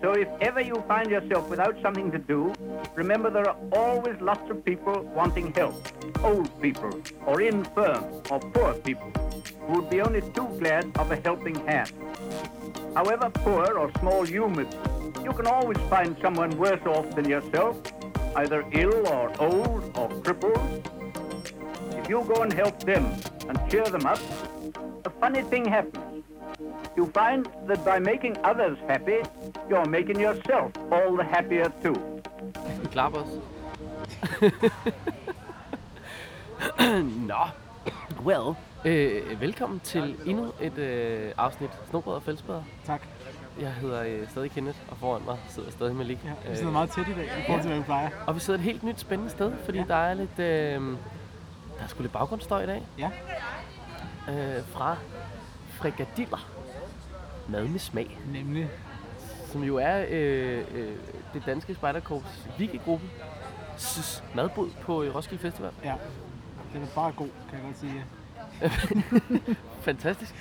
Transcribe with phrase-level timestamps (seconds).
[0.00, 2.52] So if ever you find yourself without something to do,
[2.94, 5.74] remember there are always lots of people wanting help.
[6.22, 9.10] Old people, or infirm, or poor people,
[9.66, 11.92] who would be only too glad of a helping hand.
[12.94, 17.28] However poor or small you may be, you can always find someone worse off than
[17.28, 17.76] yourself,
[18.36, 21.03] either ill or old or crippled.
[22.08, 23.04] You go and help them
[23.48, 24.18] and cheer them up,
[25.06, 26.24] a funny thing happens.
[26.96, 29.18] You find that by making others happy,
[29.70, 31.96] you're making yourself all the happier too.
[32.90, 33.28] Klapper os.
[37.30, 37.44] Nå.
[38.24, 38.56] Well.
[38.84, 42.62] Øh, velkommen til endnu et øh, afsnit Snobrød og Fællesbæder.
[42.86, 43.02] Tak.
[43.60, 46.18] Jeg hedder øh, stadig Kenneth, og foran mig sidder stadig Malik.
[46.24, 48.10] Ja, vi sidder meget tæt i dag, i forhold til, hvad vi plejer.
[48.26, 49.84] Og vi sidder et helt nyt spændende sted, fordi ja.
[49.88, 50.38] der er lidt...
[50.38, 50.96] Øh,
[51.84, 52.82] der er sgu lidt baggrundsstøj i dag.
[52.98, 53.10] Ja.
[54.28, 54.96] Øh, fra
[55.68, 56.48] frikadiller.
[57.48, 58.18] Mad med smag.
[58.32, 58.70] Nemlig.
[59.46, 60.96] Som jo er øh, øh,
[61.34, 63.06] det danske spejderkorps Vigegruppe
[64.34, 65.70] madbud på øh, Roskilde Festival.
[65.84, 65.94] Ja.
[66.72, 68.04] Den er bare god, kan jeg godt sige.
[69.88, 70.34] Fantastisk.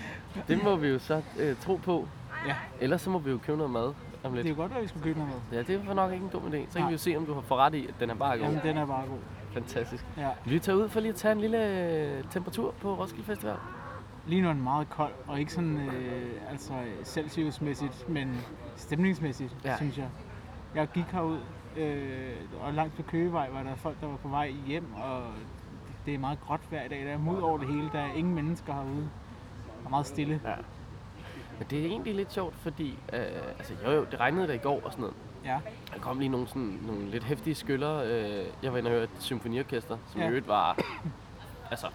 [0.47, 2.07] Det må vi jo så øh, tro på.
[2.47, 2.55] Ja.
[2.81, 4.43] Ellers så må vi jo købe noget mad om lidt.
[4.45, 5.59] Det er godt, at vi skulle købe noget mad.
[5.59, 6.66] Ja, det var nok ikke en dum idé.
[6.67, 6.88] Så kan Nej.
[6.88, 8.45] vi jo se, om du har fået ret i, at den er bare god.
[8.45, 9.17] Jamen, den er bare god.
[9.53, 10.05] Fantastisk.
[10.17, 10.29] Ja.
[10.45, 11.67] Vi tager ud for lige at tage en lille
[12.17, 13.55] øh, temperatur på Roskilde Festival.
[14.27, 18.38] Lige nu er den meget kold, og ikke sådan øh, altså Celsius-mæssigt, men
[18.75, 19.75] stemningsmæssigt, Ja.
[19.77, 20.07] synes jeg.
[20.75, 21.38] Jeg gik herud,
[21.77, 25.21] øh, og langt på Køgevej var der folk, der var på vej hjem, og
[26.05, 27.05] det er meget gråt hver dag.
[27.05, 29.09] Der er mud over det hele, der er ingen mennesker herude.
[29.85, 30.41] Er meget stille.
[30.45, 30.53] Ja.
[31.59, 33.19] Men det er egentlig lidt sjovt, fordi øh,
[33.59, 35.15] altså, jo, jo, det regnede der i går og sådan noget.
[35.45, 35.59] Ja,
[35.93, 38.03] Der kom lige nogle, sådan, nogle lidt hæftige skyller.
[38.03, 40.25] Øh, jeg var inde og høre et symfoniorkester, som ja.
[40.25, 40.77] I øvrigt var
[41.71, 41.87] altså,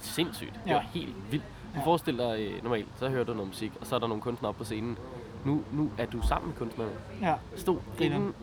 [0.00, 0.52] sindssygt.
[0.64, 0.74] Det Ja.
[0.74, 1.44] var helt vildt.
[1.74, 1.86] Du Ja.
[1.86, 4.54] forestiller dig øh, normalt, så hører du noget musik, og så er der nogle kunstnere
[4.54, 4.98] på scenen.
[5.44, 6.90] Nu, nu er du sammen med kunstnerne.
[7.20, 7.34] ja.
[7.56, 8.34] Stod inden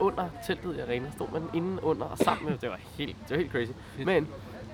[0.00, 3.30] under teltet i arena, stod man inden under og sammen med, det var helt, det
[3.30, 3.70] var helt crazy.
[4.04, 4.28] Men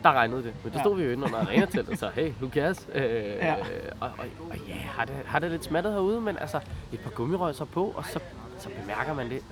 [0.04, 0.82] der regnede det, men der Ja.
[0.84, 2.88] stod vi jo inde under arena-teltet, så hey, who cares?
[2.94, 3.54] Øh, Ja.
[3.54, 3.62] og,
[4.00, 4.10] og,
[4.50, 6.60] og, ja, har det, har det lidt smattet herude, men altså
[6.92, 8.20] et par gummirøjser på, og så,
[8.58, 9.42] så bemærker man det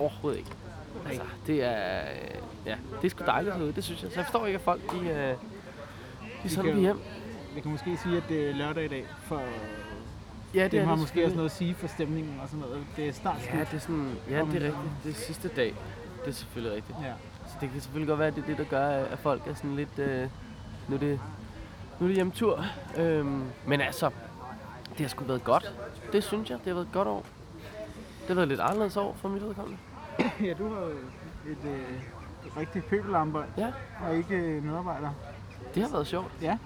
[0.00, 0.50] overhovedet ikke.
[1.06, 2.06] Altså, det er, øh,
[2.66, 4.10] ja, det er sgu dejligt herude, det synes jeg.
[4.10, 5.34] Så jeg forstår ikke, at folk, de, øh,
[6.42, 7.00] de sådan kan lige hjem.
[7.54, 9.42] Vi kan måske sige, at det er lørdag i dag, for
[10.54, 12.86] Ja, det, det har det måske også noget at sige for stemningen og sådan noget.
[12.96, 14.74] Det er snart Ja, det er sådan, ja, det er rigtigt.
[15.04, 15.74] Det er sidste dag.
[16.24, 16.98] Det er selvfølgelig rigtigt.
[17.02, 17.12] Ja.
[17.60, 19.76] Det kan selvfølgelig godt være, at det er det, der gør, at folk er sådan
[19.76, 19.98] lidt...
[19.98, 20.28] Øh,
[20.88, 21.20] nu, er det,
[21.98, 22.64] nu er det hjemtur.
[22.96, 24.10] Øhm, men altså,
[24.90, 25.72] det har sgu været godt.
[26.12, 26.58] Det synes jeg.
[26.58, 27.26] Det har været et godt år.
[28.20, 29.78] Det har været lidt anderledes år for mit vedkommende.
[30.46, 30.80] ja, du har
[31.50, 31.80] et, øh,
[32.56, 33.72] rigtigt pøbelarmbånd Ja,
[34.06, 35.10] og ikke øh, medarbejder.
[35.74, 36.32] det har været sjovt.
[36.42, 36.58] Ja,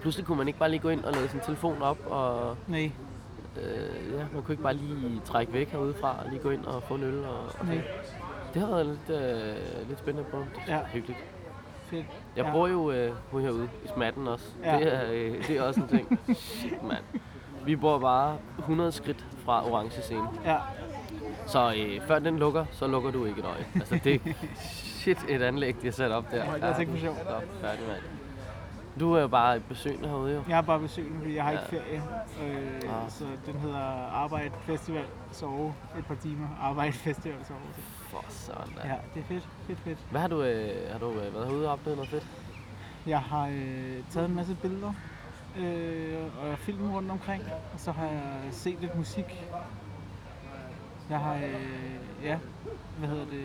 [0.00, 2.92] Pludselig kunne man ikke bare lige gå ind og lade sin telefon op, og nej,
[3.62, 6.82] øh, ja, man kunne ikke bare lige trække væk herudefra og lige gå ind og
[6.82, 7.24] få en øl.
[7.24, 7.82] Og, og nej.
[8.54, 10.36] Det har været lidt, øh, lidt spændende på.
[10.38, 10.84] Det er Ja.
[10.84, 11.18] hyggeligt.
[11.86, 12.06] Fedt.
[12.36, 12.52] Jeg Ja.
[12.52, 14.44] bor jo øh, ude herude i smatten også.
[14.64, 14.78] Ja.
[14.78, 16.18] Det, er, øh, det er også en ting.
[16.36, 17.04] Shit, mand.
[17.64, 20.28] Vi bor bare 100 skridt fra orange scene.
[20.44, 20.56] Ja,
[21.46, 23.66] Så øh, før den lukker, så lukker du ikke et øje.
[23.74, 24.20] Altså det
[24.54, 26.44] shit et anlæg, de har sat op der.
[26.44, 27.14] Hold da, altså ikke for sjov.
[27.22, 28.00] Stop, færdig, mand.
[29.00, 30.42] Du er jo bare besøgende herude jo.
[30.48, 31.78] jeg er bare besøgende, fordi jeg har ikke Ja.
[31.78, 32.02] ferie.
[32.42, 33.10] Øh, Ah.
[33.10, 36.46] Så den hedder Arbejde Festival, sove et par timer.
[36.62, 37.58] Arbejde Festival, sove.
[38.14, 38.88] For sådan, mand.
[38.88, 39.98] Ja, det er fedt, fedt, fedt.
[40.10, 42.26] Hvad har du, øh, har du øh, været herude og oplevet noget fedt?
[43.06, 44.92] Jeg har øh, taget en masse billeder
[45.58, 47.42] øh, og film rundt omkring,
[47.74, 49.44] og så har jeg set lidt musik.
[51.10, 52.38] Jeg har, øh, ja,
[52.98, 53.44] hvad hedder det,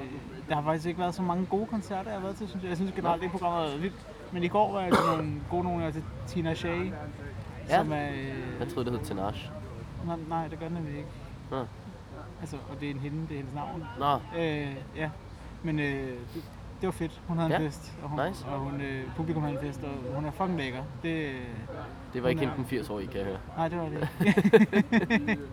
[0.50, 2.70] der har faktisk ikke været så mange gode koncerter, jeg har været til, synes jeg.
[2.70, 3.96] Jeg synes generelt, det programmet har været vildt.
[4.32, 6.76] Men i går var jeg til nogle gode nogle, jeg til Tina Shea,
[7.70, 7.78] Ja.
[7.78, 8.10] som er...
[8.10, 9.52] Øh, Jeg troede, det hed Tinage.
[10.06, 11.10] nej, nej, det gør den nemlig ikke.
[11.52, 11.66] Nå.
[12.42, 13.84] Altså, og det er en hende, det er hendes navn.
[14.00, 15.10] Nå, Øh, ja,
[15.64, 15.86] men øh,
[16.34, 16.44] det,
[16.82, 17.22] det var fedt.
[17.28, 17.68] Hun havde en Ja.
[17.68, 18.46] fest, og, hun, Nice.
[18.46, 20.84] og hun, øh, publikum havde en fest, og hun er fucking lækker.
[21.04, 21.32] Det,
[22.14, 23.38] det var ikke hende den 80-årige, kan jeg høre.
[23.58, 24.10] Nej, det var det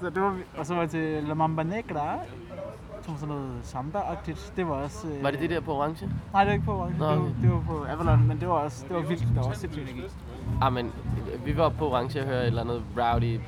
[0.00, 2.18] så det var, og så var jeg til La Mamba Negra,
[3.02, 4.52] som sådan noget samba-agtigt.
[4.56, 5.08] Det var også...
[5.08, 6.08] Øh, Var det det der på orange?
[6.32, 6.98] Nej, det var ikke på Orange.
[6.98, 7.34] Nå, Det, var, okay.
[7.42, 9.22] det var på Avalon, men det var også det var vildt.
[9.34, 10.06] Der var også sindssygt energi.
[10.62, 10.86] Ah, men
[11.34, 13.40] øh, vi var på orange og hørte et eller andet rowdy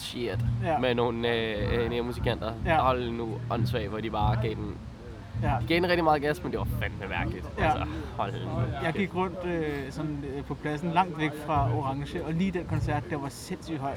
[0.00, 0.78] shit Ja.
[0.78, 2.52] med nogle øh, øh, musikanter.
[2.66, 2.78] Ja.
[2.80, 4.76] Hold nu åndssvagt, hvor de bare gav den
[5.42, 5.56] Ja.
[5.60, 7.46] De gav rigtig meget gas, men det var fandme mærkeligt.
[7.58, 7.64] Ja.
[7.64, 7.84] Altså,
[8.16, 8.32] hold
[8.82, 12.64] Jeg gik rundt øh, sådan, øh, på pladsen langt væk fra Orange, og lige den
[12.64, 13.92] koncert, der var sindssygt høj.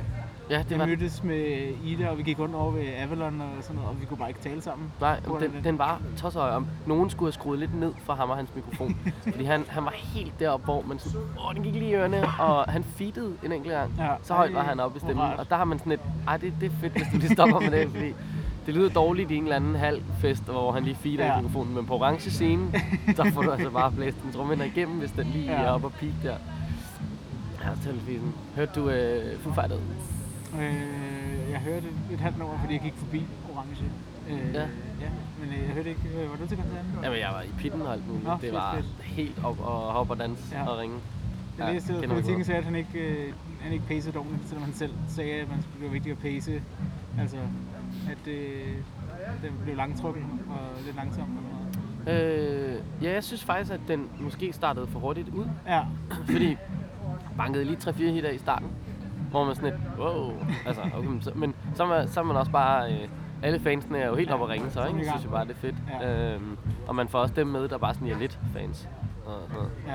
[0.50, 0.86] Ja, det Jeg var...
[0.86, 4.06] mødtes med Ida, og vi gik rundt over ved Avalon og sådan noget, og vi
[4.06, 4.92] kunne bare ikke tale sammen.
[5.02, 8.36] Nej, den, den var toshøj, og nogen skulle have skruet lidt ned for ham og
[8.38, 8.96] hans mikrofon.
[9.32, 12.24] fordi han, han var helt deroppe, hvor man sådan, åh, den gik lige i ørerne,
[12.40, 13.94] og han feedede en enkelt gang.
[14.00, 14.10] Ja.
[14.24, 16.54] Så højt var han oppe i stemmen, og der har man sådan et, ej, det,
[16.62, 18.14] det er fedt, hvis du lige stopper med det, fordi
[18.66, 21.34] det lyder dårligt i en eller anden halv fest, hvor han lige feeder Ja.
[21.40, 22.72] i mikrofonen, men på orange scene,
[23.18, 25.62] der får du altså bare blæst en trumvinder igennem, hvis den lige Ja.
[25.62, 26.36] er oppe og peak der.
[27.64, 28.34] Ja, telefonisen.
[28.56, 29.80] Hørte du øh, Foo Fighters?
[30.56, 33.83] Øh, jeg hørte et, halvt nummer, fordi jeg gik forbi Orange.
[34.30, 34.62] Øh, Ja.
[34.62, 35.09] ja.
[35.39, 36.89] Men øh, jeg hørte ikke, øh, var du til koncerten?
[37.03, 38.24] Jamen, jeg var i pitten og alt muligt.
[38.27, 38.86] Nå, det var fedt.
[39.01, 40.68] helt op og hoppe og danse Ja.
[40.69, 40.98] og ringe.
[41.57, 44.63] Jeg Ja, læste, at politikken sagde, at han ikke, øh, han ikke pacede ordentligt, selvom
[44.63, 46.62] han selv sagde, at man skulle- var vigtigt at pace.
[47.19, 47.38] Altså,
[48.12, 48.75] at øh,
[49.44, 51.38] den blev langtrukken og lidt langsom.
[52.07, 55.45] Øh, ja, jeg synes faktisk, at den måske startede for hurtigt ud.
[55.68, 55.81] Ja,
[56.25, 56.57] Fordi
[57.38, 58.68] bankede lige 3-4 hit af i starten.
[59.31, 60.33] Hvor man sådan lidt, wow.
[60.66, 62.92] Altså, okay, men, så, men så er, man, så er man også bare...
[62.94, 63.07] Øh,
[63.44, 64.94] alle fansene er jo helt Ja, oppe at ringe, så ikke?
[64.94, 65.06] gang.
[65.10, 65.75] synes jeg bare, det er fedt.
[66.01, 66.33] Ja.
[66.33, 66.57] Øhm,
[66.88, 68.89] og man får også dem med, der bare sådan er lidt fans.
[69.25, 69.92] Og, og, ja.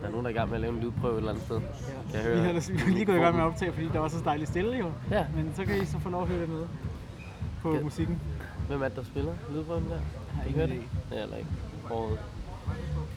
[0.00, 1.44] der er nogen, der er i gang med at lave en lydprøve et eller andet
[1.44, 1.60] sted.
[1.60, 2.36] Kan jeg høre?
[2.36, 4.76] Vi har lige gået i gang med at optage, fordi der var så dejligt stille
[4.78, 4.90] jo.
[5.10, 5.26] Ja.
[5.36, 6.62] Men så kan I så få lov at høre det med
[7.62, 7.82] på Okay.
[7.82, 8.20] musikken.
[8.68, 9.90] Hvem er det, der spiller lydprøven der?
[9.90, 10.02] Jeg
[10.34, 10.82] har ingen høre det?
[11.12, 11.48] Ja, eller ikke.
[11.90, 12.20] Overhovedet.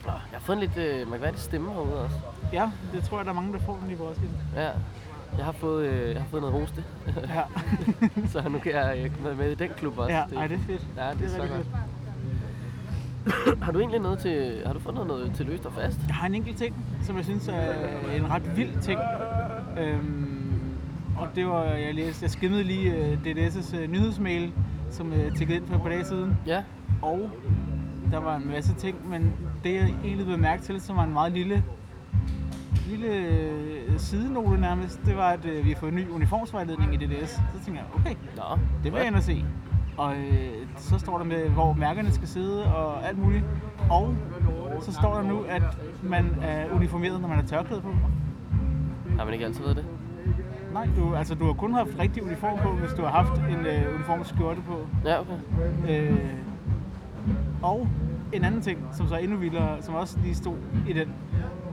[0.06, 2.16] Nå, Jeg har fået en lidt øh, mærkværdig stemme herude også.
[2.54, 4.34] Ja, det tror jeg, der er mange, der får den i Roskilde.
[4.56, 4.70] Ja.
[5.38, 6.84] Jeg har fået, øh, jeg har fået noget hoste,
[7.36, 7.42] Ja,
[8.42, 10.14] så nu kan jeg øh, komme med i den klub også.
[10.14, 10.88] ja ej, det er fedt.
[10.98, 11.50] Ja, det, det er, så godt.
[11.52, 11.68] fedt.
[13.64, 16.00] Har du egentlig noget til, har du fået noget, noget til løst og fast?
[16.08, 17.74] Jeg har en enkelt ting, som jeg synes er
[18.16, 19.00] en ret vild ting.
[19.80, 20.72] Øhm,
[21.18, 24.52] og det var, jeg læste, jeg skimmede lige uh, DDS' uh, nyhedsmail,
[24.92, 26.38] som uh, tikkede ind for et par dage siden.
[26.46, 26.64] Ja.
[27.02, 27.30] Og
[28.12, 29.34] der var en masse ting, men
[29.64, 31.64] det jeg egentlig blev mærke til, som var en meget lille,
[32.88, 36.98] lille øh, sidenote nærmest, det var, at øh, vi har fået en ny uniformsvejledning i
[36.98, 37.30] DDS.
[37.30, 39.46] Så tænkte jeg, okay, Nå, det vil jeg ind og se.
[39.98, 43.46] Og øh, så står der med, hvor mærkerne skal sidde og alt muligt.
[43.90, 44.16] Og
[44.82, 45.64] så står der nu, at
[46.04, 47.94] man er uniformeret, når man har tørklæde på.
[49.18, 49.86] Har man ikke altid været det?
[50.74, 53.66] Nej, du, altså, du har kun haft rigtig uniform på, hvis du har haft en
[53.66, 54.88] øh, uniformskjorte på.
[55.06, 55.40] Ja, okay.
[55.90, 56.18] Øh,
[57.62, 57.88] og
[58.34, 60.56] en anden ting, som så er endnu vildere, som også lige stod
[60.88, 61.14] i den,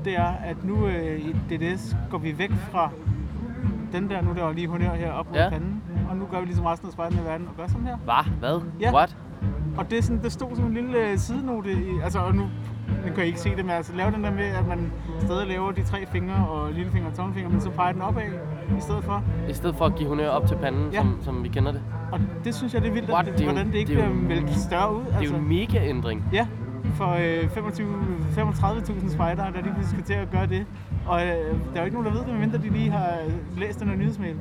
[0.05, 2.91] det er, at nu øh, i DDS går vi væk fra
[3.93, 5.49] den der, nu der var lige honør her op mod Ja.
[5.49, 7.97] panden, og nu gør vi ligesom resten af spejderne i verden og gør sådan her.
[7.97, 8.33] Hvad?
[8.39, 8.61] Hvad?
[8.81, 8.95] Ja.
[8.95, 9.17] What?
[9.77, 12.43] Og det, er sådan, det stod som en lille øh, sidenote, i, altså og nu,
[13.07, 15.47] nu kan I ikke se det, men altså lave den der med, at man stadig
[15.49, 18.23] laver de tre fingre og lillefinger og tommelfinger, men så peger den opad
[18.79, 19.23] i stedet for.
[19.51, 20.99] I stedet for at give honør op til panden, Ja.
[20.99, 21.81] som, som vi kender det.
[22.13, 23.29] Og det synes jeg, det er vildt, What?
[23.29, 25.05] at, Det jo- hvordan det ikke det er jo- bliver meldt større ud.
[25.05, 26.25] Det er jo en mega ændring.
[26.33, 26.47] Ja,
[26.95, 27.09] for
[27.43, 27.89] øh, 25
[28.37, 30.67] 35.000 spejdere, der lige pludselig skal til at gøre det.
[31.07, 31.35] Og øh, der
[31.75, 33.13] er jo ikke nogen, der ved det, medmindre de lige har
[33.57, 34.37] læst den her nyhedsmail.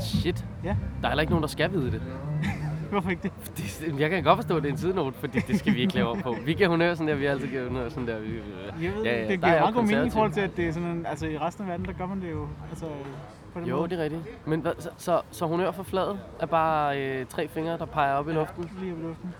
[0.00, 0.44] Shit.
[0.64, 2.02] Ja, Der er heller ikke nogen, der skal vide det.
[2.90, 3.32] hvorfor ikke det?
[3.56, 5.94] det jeg kan godt forstå, at det er en sidenote, fordi det skal vi ikke
[5.94, 6.36] lave om på.
[6.44, 8.18] Vi giver honør sådan der, vi har altid givet honør sådan der.
[8.18, 8.28] Vi,
[8.82, 10.68] Jeg ved, Ja, ja, det er giver meget god mening i forhold til, at det
[10.68, 12.86] er sådan en, altså i resten af verden, der gør man det jo altså,
[13.54, 13.88] på den Jo, måde.
[13.90, 14.46] det er rigtigt.
[14.48, 18.14] Men hvad, så, så, så honør for fladet er bare øh, tre fingre, der peger
[18.14, 18.70] op i luften?
[18.80, 19.34] Lige op i luften.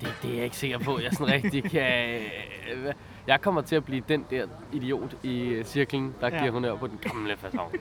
[0.00, 2.20] Det, det er jeg ikke sikker på, jeg sådan rigtig kan...
[2.74, 2.92] øh,
[3.26, 6.38] Jeg kommer til at blive den der idiot i øh, cirklen, der Ja.
[6.40, 7.78] giver honør på den gamle façon.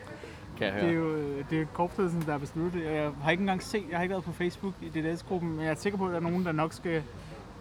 [0.62, 1.10] Kan jeg Det er høre.
[1.10, 2.92] jo øh, det er korpsledelsen, der har besluttet det.
[2.92, 5.72] Jeg har ikke engang set, jeg har ikke været på Facebook i DDS-gruppen, men jeg
[5.72, 7.04] er sikker på, at der er nogen, der nok skal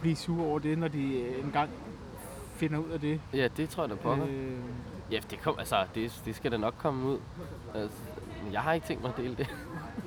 [0.01, 1.71] blive sure over det, når de øh, engang
[2.55, 3.21] finder ud af det.
[3.35, 4.13] Ja, det tror jeg da på.
[4.15, 4.53] Øh.
[5.13, 7.19] Ja, det, kom, altså, det, det skal da nok komme ud.
[7.75, 7.97] Altså,
[8.53, 9.47] jeg har ikke tænkt mig at dele det.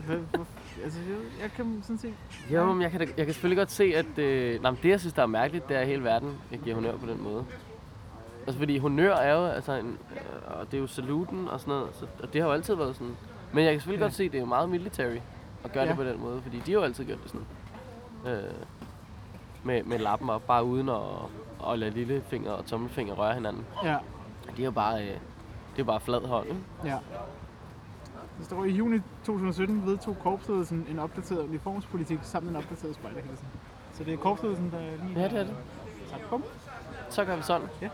[0.83, 2.13] altså, jeg, jeg kan sådan set...
[2.53, 4.89] Jo, men jeg kan, da, jeg kan selvfølgelig godt se, at øh, nej, men det,
[4.89, 7.45] jeg synes, der er mærkeligt, det er, at hele verden giver honør på den måde.
[8.47, 11.71] Altså, fordi honør er jo, altså, en, øh, og det er jo saluten og sådan
[11.73, 13.15] noget, så, og det har jo altid været sådan.
[13.53, 14.05] Men jeg kan selvfølgelig Ja.
[14.05, 15.17] godt se, at det er jo meget military
[15.63, 15.89] at gøre ja.
[15.89, 17.45] Det på den måde, fordi de har jo altid gjort det sådan.
[18.33, 18.51] Øh,
[19.63, 21.01] med, med lappen op, bare uden at,
[21.71, 23.65] at lade lillefinger og tommelfinger røre hinanden.
[23.83, 23.97] Ja,
[24.57, 25.17] De er jo bare, øh,
[25.75, 26.59] det er bare flad hånd, ikke?
[26.85, 26.97] ja.
[28.39, 33.47] Der står i juni 2017 vedtog korpsledelsen en opdateret uniformspolitik samt en opdateret spejderhilsen.
[33.93, 35.55] Så det er korpsledelsen, der lige Ja, det er det.
[36.09, 36.43] sagt, bum.
[37.09, 37.67] Så gør vi sådan.
[37.81, 37.89] Ja.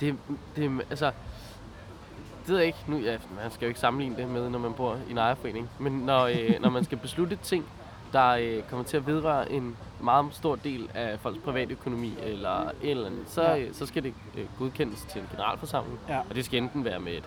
[0.00, 0.16] Det,
[0.56, 1.06] det, altså,
[2.40, 2.78] det ved jeg ikke.
[2.86, 5.70] Nu, ja, man skal jo ikke sammenligne det med, når man bor i en ejerforening.
[5.78, 7.64] Men når, øh, når man skal beslutte ting,
[8.12, 12.90] der øh, kommer til at vedrøre en meget stor del af folks privatøkonomi eller et
[12.90, 13.58] eller andet, så, Ja.
[13.58, 15.98] øh, så skal det øh, godkendes til en generalforsamling.
[16.08, 16.18] Ja.
[16.18, 17.24] Og det skal enten være med et,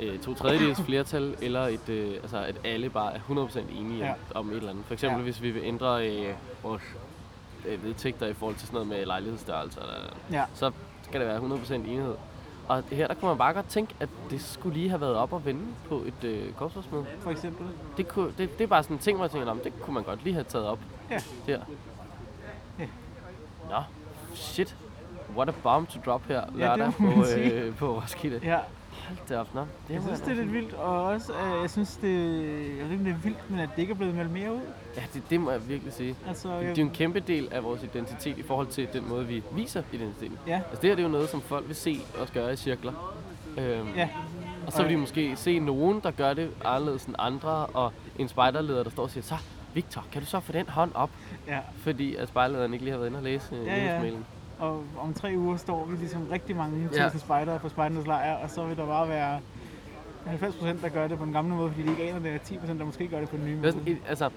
[0.00, 4.12] øh, to tredjedels flertal, eller et, øh, altså, at alle bare er 100% enige Ja.
[4.34, 4.84] om et eller andet.
[4.86, 5.22] For eksempel, Ja.
[5.24, 6.82] hvis vi vil ændre øh, vores
[7.68, 9.94] øh, vedtægter i forhold til sådan noget med lejlighedsstørrelse, eller,
[10.32, 10.44] Ja.
[10.54, 10.70] så
[11.12, 12.14] skal der være 100% enighed.
[12.68, 15.32] Og her der kunne man bare godt tænke, at det skulle lige have været op
[15.32, 17.06] og vende på et øh, korpsrådsmøde.
[17.20, 17.66] For eksempel.
[17.96, 19.72] Det, kunne, det, det er bare sådan en ting, hvor jeg tænker, "Nå, men det
[19.82, 20.78] kunne man godt lige have taget op
[21.10, 21.18] Ja.
[21.46, 21.60] der.
[22.78, 22.84] Ja.
[23.70, 23.76] Nå,
[24.34, 24.76] shit.
[25.36, 28.40] What a bomb to drop her Ja, det lørdag man på, øh, på Roskilde.
[28.42, 28.58] Ja,
[29.08, 29.60] Hold da op, nå.
[29.88, 32.08] Det jeg synes, det er lidt vildt, og også, øh, jeg synes, det,
[32.78, 34.60] jeg ved om det er vildt, men at det ikke er blevet meldt mere ud.
[34.96, 36.16] Ja, det, det må jeg virkelig sige.
[36.28, 39.08] Altså, Det er jeg, jo en kæmpe del af vores identitet i forhold til den
[39.08, 40.38] måde, vi viser identiteten.
[40.46, 42.56] ja, Altså det her det er jo noget, som folk vil se os gøre i
[42.56, 42.92] cirkler.
[43.58, 44.08] Øhm, ja,
[44.66, 48.28] Og så vil de måske se nogen, der gør det anderledes end andre, og en
[48.28, 49.36] spejderleder, der står og siger, så
[49.74, 51.10] Victor, kan du så få den hånd op?
[51.48, 51.58] ja.
[51.76, 53.82] Fordi at spejderlederen ikke lige har været inde og læse øh, Ja, ja.
[53.84, 54.24] nyhedsmailen.
[54.58, 57.04] Og om tre uger står vi ligesom rigtig mange Ja.
[57.04, 59.40] tusind spejdere på spejdernes lejr, og så vil der bare være
[60.26, 62.42] 90 procent, der gør det på den gamle måde, fordi de ikke aner det, og
[62.46, 63.72] 10 procent, der måske gør det på den nye Det er måde.
[63.72, 64.30] sådan, altså,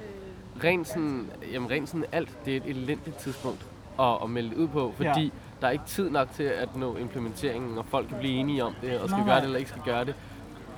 [0.64, 3.66] rent sådan, jamen, rent sådan alt, det er et elendigt tidspunkt
[4.00, 5.30] at, at melde ud på, fordi Ja.
[5.62, 8.74] der er ikke tid nok til at nå implementeringen, og folk kan blive enige om
[8.82, 9.40] det, og skal Nej, gøre nej.
[9.40, 10.16] det eller ikke skal gøre det.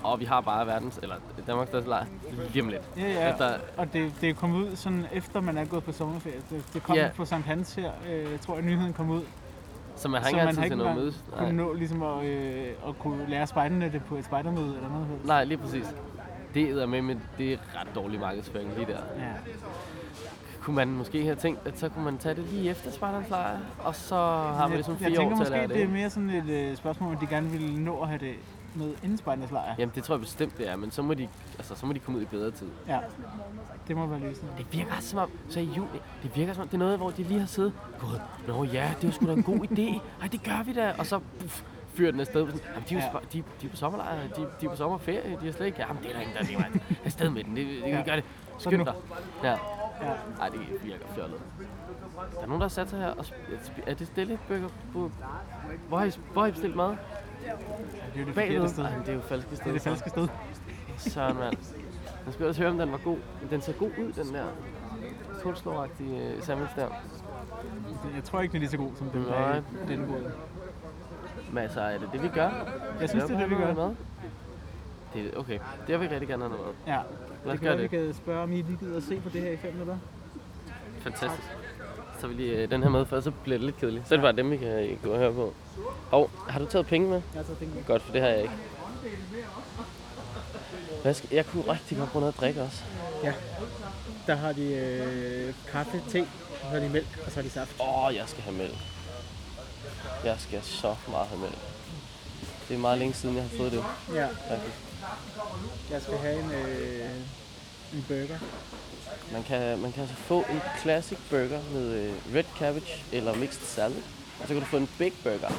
[0.03, 1.15] Og vi har bare verdens, eller
[1.47, 2.05] Danmarks største lejr,
[2.53, 2.81] lige om lidt.
[2.97, 5.83] Ja, ja, At der, og det, det er kommet ud sådan efter man er gået
[5.83, 6.41] på sommerferie.
[6.49, 7.09] Det, det kom Ja.
[7.15, 9.21] på Sankt Hans her, øh, jeg tror jeg nyheden kom ud.
[9.95, 11.23] så man har ikke altid til noget mødes.
[11.37, 15.07] Kunne nå ligesom at, øh, at kunne lære spejderne det på et spejdermøde eller noget.
[15.25, 15.85] Nej, lige præcis.
[16.57, 18.97] Det er med, men det er ret dårlig markedsføring lige der.
[19.17, 19.31] Ja.
[20.61, 23.57] Kunne man måske have tænkt, at så kunne man tage det lige efter Spartans lejr,
[23.79, 25.75] og så har man jeg, ligesom jeg fire tænker år til at måske, lære det
[25.75, 25.89] er det.
[25.89, 28.33] mere sådan et øh, spørgsmål, om de gerne ville nå at have det
[28.75, 29.75] med inden spejdernes lejr.
[29.77, 31.99] Jamen det tror jeg bestemt det er, men så må de, altså, så må de
[31.99, 32.67] komme ud i bedre tid.
[32.87, 32.99] Ja,
[33.87, 34.57] det må være løsningen.
[34.57, 35.87] Det virker også som om, så i juni,
[36.23, 38.93] det virker som om, det er noget, hvor de lige har siddet, Gud, nå ja,
[39.01, 41.61] det er sgu da en god idé, ej det gør vi da, og så puff,
[41.97, 44.65] fyrer den afsted, sådan, jamen de er, jo de, de er på sommerlejr, de, de
[44.65, 46.81] er på sommerferie, de er slet ikke, jamen det er der ingen, der er det.
[47.05, 48.03] Afsted med den, det, det, Ja.
[48.05, 48.23] gør det.
[48.57, 48.93] Skynd dig.
[49.43, 49.49] Ja.
[49.51, 49.57] Ja.
[50.41, 51.39] Ej, det virker fjollet.
[52.35, 53.25] Der er nogen, der har sat sig her og
[53.87, 54.69] er det stille burger?
[55.87, 56.87] Hvor har I, hvor har I bestilt mad?
[56.89, 56.97] Det
[58.15, 58.83] er jo det forkerte sted.
[58.83, 59.65] Ej, det er jo falske sted.
[59.65, 60.27] Det er det falske sted.
[60.97, 61.55] Søren, mand.
[62.25, 63.17] Man skal også høre, om den var god.
[63.49, 64.45] Den ser god ud, den der
[65.43, 66.87] kulslåragtige øh, sandwich der.
[68.15, 69.61] Jeg tror ikke, den er lige så god som den Nej.
[69.87, 70.31] den måde.
[71.51, 72.49] Men altså, er det det, vi gør?
[73.01, 73.73] Jeg synes, det er det, vi gør.
[73.73, 73.95] Mad?
[75.13, 76.95] Det er, okay, det vil vi rigtig gerne have noget mad.
[76.95, 77.01] Ja.
[77.45, 77.89] Lad os Det gøre være, vi det.
[78.05, 79.97] kan spørge, om I lige gider at se på det her i fem minutter.
[80.99, 81.49] Fantastisk.
[82.19, 84.07] Så vil lige øh, den her med, for så bliver det lidt kedeligt.
[84.07, 85.53] Så er det bare dem, vi kan øh, gå og høre på.
[86.11, 87.21] Og har du taget penge med?
[87.33, 87.83] Jeg har taget penge med.
[87.83, 88.53] Godt, for det har jeg ikke.
[91.01, 92.83] Hvad skal, jeg kunne rigtig godt bruge noget at drikke også.
[93.23, 93.33] Ja.
[94.27, 96.27] Der har de øh, kaffe, te,
[96.61, 97.81] så har de mælk, og så har de saft.
[97.81, 98.75] Åh, oh, jeg skal have mælk.
[100.23, 101.57] Jeg skal så meget have mælk.
[102.69, 103.83] Det er meget længe siden, jeg har fået det,
[104.13, 104.75] Ja, faktisk.
[105.91, 107.09] jeg skal have en, øh,
[107.93, 108.39] en burger.
[109.31, 113.65] Man kan, man kan altså få en classic burger med øh, red cabbage eller mixed
[113.65, 113.97] salad.
[114.41, 115.51] Og så kan du få en big burger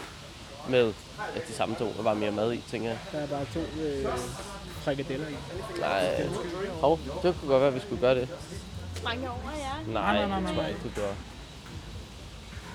[0.68, 0.92] med
[1.34, 2.98] ja, de samme to, og bare mere mad i, tænker jeg.
[3.12, 4.06] Der er bare to øh,
[4.82, 5.34] frikadeller i.
[5.80, 6.26] Nej,
[6.80, 8.28] hov, det kunne godt være, at vi skulle gøre det.
[8.96, 9.92] Sprang over jer?
[9.92, 10.62] Nej, nej, nej, det tror nej.
[10.62, 11.14] jeg ikke, du gjorde.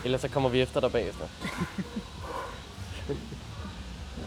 [0.05, 1.25] Ellers så kommer vi efter dig bagefter.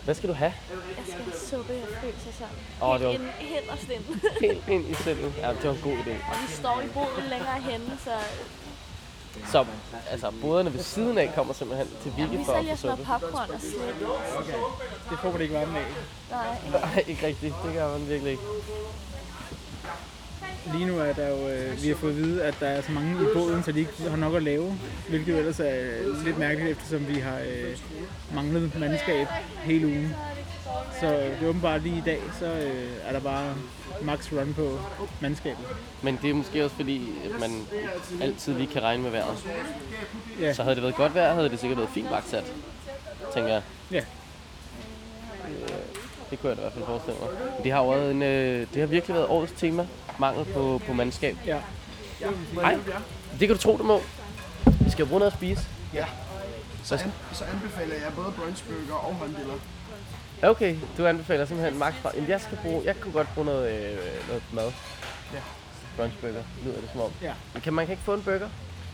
[0.04, 0.52] Hvad skal du have?
[0.70, 2.58] Jeg skal have suppe, jeg fryser sammen.
[2.82, 4.20] Åh, det var- Helt ind, helt ind.
[4.40, 5.32] Helt ind i selvet.
[5.38, 6.10] Ja, det var en god idé.
[6.30, 8.10] Og vi står i boden længere henne, så
[9.52, 9.64] Så
[10.10, 12.96] altså, boderne ved siden af kommer simpelthen til Vicky vi for at sælger få sådan
[12.96, 13.08] suppe.
[13.08, 13.80] noget popcorn og slik.
[15.10, 15.84] Det får man ikke varme af.
[16.30, 17.54] Nej, Nej, ikke rigtigt.
[17.64, 18.42] Det gør man virkelig ikke.
[20.74, 22.92] Lige nu er der jo, øh, vi har fået at vide, at der er så
[22.92, 24.78] mange i båden, så de ikke har nok at lave.
[25.08, 27.76] Hvilket jo ellers er øh, lidt mærkeligt, eftersom vi har øh,
[28.34, 29.26] manglet mandskab
[29.62, 30.14] hele ugen.
[31.00, 33.54] Så det er åbenbart lige i dag, så øh, er der bare
[34.02, 34.78] max run på
[35.20, 35.64] mandskabet.
[36.02, 37.50] Men det er måske også fordi, at man
[38.22, 39.44] altid lige kan regne med vejret.
[40.40, 42.44] Ja, Så havde det været godt vejr, havde det sikkert været fint vagtsat.
[43.34, 43.62] Tænker jeg.
[43.92, 44.00] ja.
[46.30, 47.28] Det kunne jeg da i hvert fald forestille mig.
[47.64, 49.86] Det har, været en, øh, det har virkelig været årets tema.
[50.18, 51.36] Mangel på, på mandskab.
[51.46, 51.60] ja.
[52.54, 52.78] Nej,
[53.40, 54.00] det kan du tro, du må.
[54.80, 55.68] Vi skal jo bruge noget at spise.
[55.94, 56.06] Ja.
[56.84, 59.54] Så, an, så anbefaler jeg både brunchburger og hånddiller.
[60.42, 62.10] Okay, du anbefaler simpelthen max fra.
[62.14, 64.72] Jamen, jeg, skal bruge, jeg kunne godt bruge noget, øh, noget mad.
[65.34, 65.38] Ja.
[65.96, 67.10] Brunchburger, lyder det som om.
[67.22, 67.32] Ja.
[67.52, 68.48] Men kan, man kan ikke få en burger?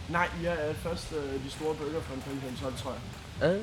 [0.09, 2.95] Nej, jeg er først øh, de store burger fra en penge 12, tror
[3.43, 3.61] jeg.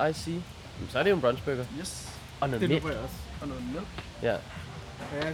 [0.00, 0.32] Uh, I see.
[0.34, 1.64] Jamen, så er det jo en brunchburger.
[1.80, 2.08] Yes.
[2.40, 2.84] Og noget Det mælk.
[2.84, 3.14] jeg også.
[3.42, 3.86] Og noget mælk.
[4.22, 4.36] Ja.
[5.10, 5.26] Og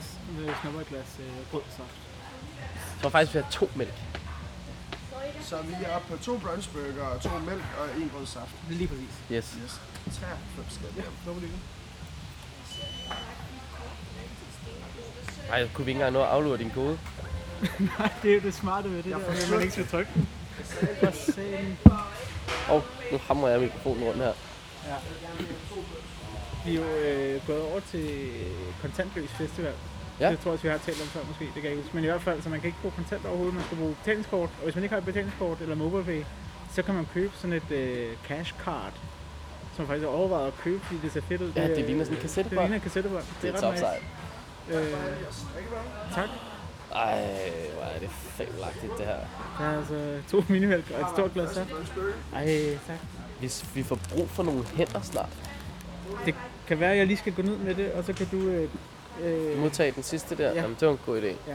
[0.47, 1.97] jeg snupper et glas øh, rød saft.
[2.95, 3.95] Jeg tror faktisk, vi har to mælk.
[5.43, 8.55] Så vi er oppe på to brunchburger, to mælk og en rød saft.
[8.69, 9.15] Lige præcis.
[9.33, 9.57] Yes.
[9.65, 9.81] Yes.
[10.13, 10.97] 93 skal det.
[10.97, 11.51] Ja, hvorfor det
[15.51, 16.99] Ej, kunne vi ikke engang nå at aflure din kode?
[17.99, 20.29] Nej, det er jo det smarte ved det der, at man ikke skal trykke den.
[21.13, 21.79] Satan.
[22.69, 24.33] Og nu hamrer jeg mikrofonen rundt her.
[24.87, 24.95] Ja.
[26.67, 28.31] Vi er jo øh, gået over til
[28.83, 29.73] kontantløs festival.
[30.21, 30.31] Ja.
[30.31, 31.91] Det tror jeg også, vi har talt om før måske, det kan jeg ikke.
[31.93, 34.49] Men i hvert fald, så man kan ikke bruge kontant overhovedet, man skal bruge betalingskort.
[34.59, 36.23] Og hvis man ikke har et betalingskort eller MobilePay,
[36.75, 38.93] så kan man købe sådan et øh, cash card,
[39.77, 41.53] som faktisk er overvejet at købe, fordi det ser fedt ud.
[41.57, 42.61] Ja, det er- ligner sådan en Det kassettebånd.
[42.61, 43.25] ligner en kassettebånd.
[43.43, 43.85] Det er ret top nice.
[43.85, 44.03] sejt.
[44.71, 44.93] Øh,
[46.15, 46.29] tak.
[46.95, 47.29] Ej,
[47.75, 49.17] hvor er det fabelagtigt det her.
[49.59, 51.69] Der er altså to minimælk og et stort glas saft.
[52.35, 52.97] Ej, tak.
[53.41, 55.29] Hvis vi får brug for nogle hænder snart,
[56.27, 56.35] Det
[56.69, 58.37] kan være, at jeg lige skal gå ned med det, og så kan du...
[58.37, 58.69] Øh,
[59.23, 60.61] øh, modtage den sidste der, Ja.
[60.61, 61.27] Jamen, det var en god idé.
[61.27, 61.55] Ja.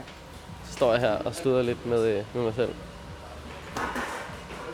[0.66, 2.74] Så står jeg her og sluder lidt med, øh, med mig selv.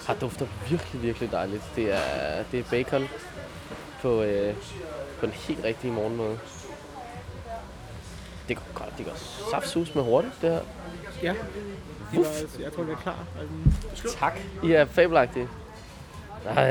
[0.07, 1.63] Har dufter virkelig, virkelig dejligt.
[1.77, 3.09] Det er, det er bacon
[4.03, 4.55] på, øh,
[5.21, 6.39] på den helt rigtige morgenmåde.
[8.49, 9.15] Det går godt, det går
[9.51, 10.61] saftsus med hurtigt, det her.
[11.23, 11.35] ja.
[12.13, 12.27] De var,
[12.61, 13.25] jeg tror, vi er klar.
[13.91, 14.39] Altså, Tak.
[14.65, 15.49] I er fabelagtige.
[16.45, 16.71] Nej,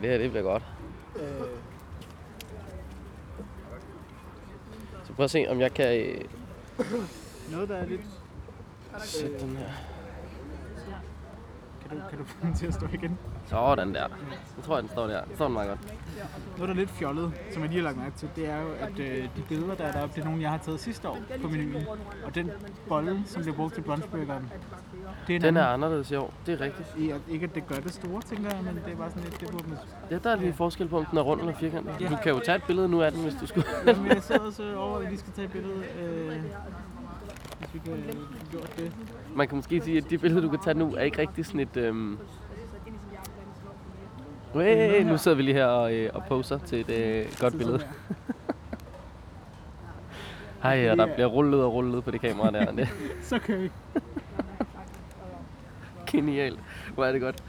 [0.00, 0.62] det her det bliver godt.
[1.16, 1.22] øh,
[5.14, 6.24] Så prøv at se, om jeg kan øh,
[7.50, 8.00] noget, der er lidt...
[8.98, 9.68] sætte den her.
[11.88, 13.18] Kan du, kan du få den til at stå igen?
[13.46, 14.00] Sådan der.
[14.56, 15.24] Jeg tror, den står der.
[15.24, 15.80] Den står den meget godt.
[16.58, 18.68] Noget, der er lidt fjollet, som jeg lige har lagt mærke til, det er jo,
[18.80, 21.18] at øh, de billeder, der er deroppe, det er nogle, jeg har taget sidste år
[21.42, 21.86] på menuen.
[22.26, 22.50] Og den
[22.88, 24.52] bolle, som bliver brugt til brunchburgeren,
[25.26, 26.34] det er en Den er anderledes i år.
[26.46, 26.88] Det er rigtigt.
[26.98, 29.40] I- Ikke, at det gør det store, tænker jeg, men det er bare sådan lidt,
[29.40, 29.78] det burde man...
[30.10, 31.94] Ja, der er lige forskel på, om den er rund eller firkantet.
[32.10, 33.66] Du kan jo tage et billede nu af den, hvis du skulle.
[33.86, 36.28] Jamen, jeg sidder også over, at vi skal tage et billede, øh,
[37.58, 38.92] hvis vi kan få gjort det.
[39.36, 41.60] Man kan måske sige, at de billeder, du kan tage nu, er ikke rigtig sådan
[41.60, 41.76] et...
[41.76, 42.18] Øhm...
[44.54, 47.80] Hey, nu sidder vi lige her og, øh, og poser til et øh, godt billede.
[50.62, 52.60] Hej, og der bliver rullet og rullet på det kamera der.
[52.82, 52.86] Er
[53.22, 53.70] Så kan vi.
[56.06, 56.58] genialt.
[56.94, 57.42] Hvor er det godt.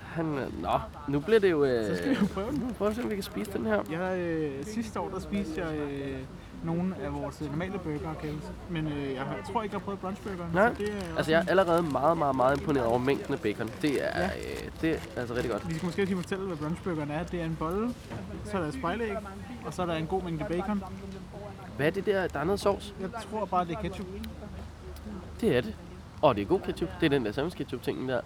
[0.00, 1.64] Han, øh, nå, nu bliver det jo...
[1.64, 2.74] Øh, Så skal vi jo prøve den.
[2.78, 3.82] vi at se, om vi kan spise den her.
[3.90, 6.18] Jeg, øh, sidste år, der spiste jeg øh,
[6.64, 8.48] nogle af vores øh, normale burger, huske.
[8.70, 10.50] Men øh, jeg, tror ikke, jeg har prøvet brunchburgeren.
[10.54, 13.40] Nej, så det er Altså, jeg er allerede meget, meget, meget imponeret over mængden af
[13.40, 13.70] bacon.
[13.82, 14.26] Det er, Ja.
[14.26, 15.68] øh, det er altså rigtig godt.
[15.68, 17.22] Vi skal måske lige fortælle, hvad brunchburgeren er.
[17.24, 17.94] Det er en bolle,
[18.44, 19.16] så er der spejlæg,
[19.66, 20.82] og så er der en god mængde bacon.
[21.76, 22.28] Hvad er det der?
[22.28, 22.94] Der er noget sovs.
[23.00, 24.06] Jeg tror bare, det er ketchup.
[25.40, 25.74] Det er det.
[26.22, 26.88] Og det er god ketchup.
[27.00, 28.20] Det er den der sandwich ketchup tingen der.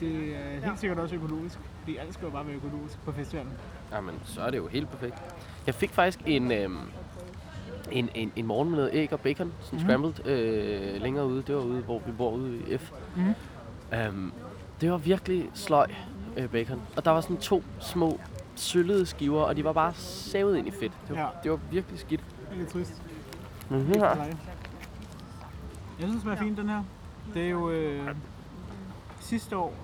[0.00, 3.52] Det er helt sikkert også økologisk, fordi alt skal jo bare være økologisk på festivalen.
[3.92, 5.14] Jamen, så er det jo helt perfekt.
[5.66, 6.78] Jeg fik faktisk en, øhm,
[7.90, 9.88] en, en, en morgen med noget æg og bacon, sådan Mhm.
[9.88, 11.42] scrambled, øh, længere ude.
[11.46, 12.92] Det var ude, hvor vi bor ude i F.
[13.16, 13.34] Mhm.
[13.94, 14.32] Øhm,
[14.80, 15.86] det var virkelig sløj
[16.36, 16.80] øh, bacon.
[16.96, 18.20] Og der var sådan to små
[18.56, 20.92] søllede skiver, og de var bare savet ind i fedt.
[21.08, 21.28] Det var, Ja.
[21.42, 22.20] det var virkelig skidt.
[22.50, 23.02] Det er lidt trist.
[23.68, 24.14] Men Ikke her.
[26.00, 26.82] Jeg synes, den er fin, den her.
[27.34, 27.70] Det er jo...
[27.70, 28.08] Øh,
[29.20, 29.74] sidste år,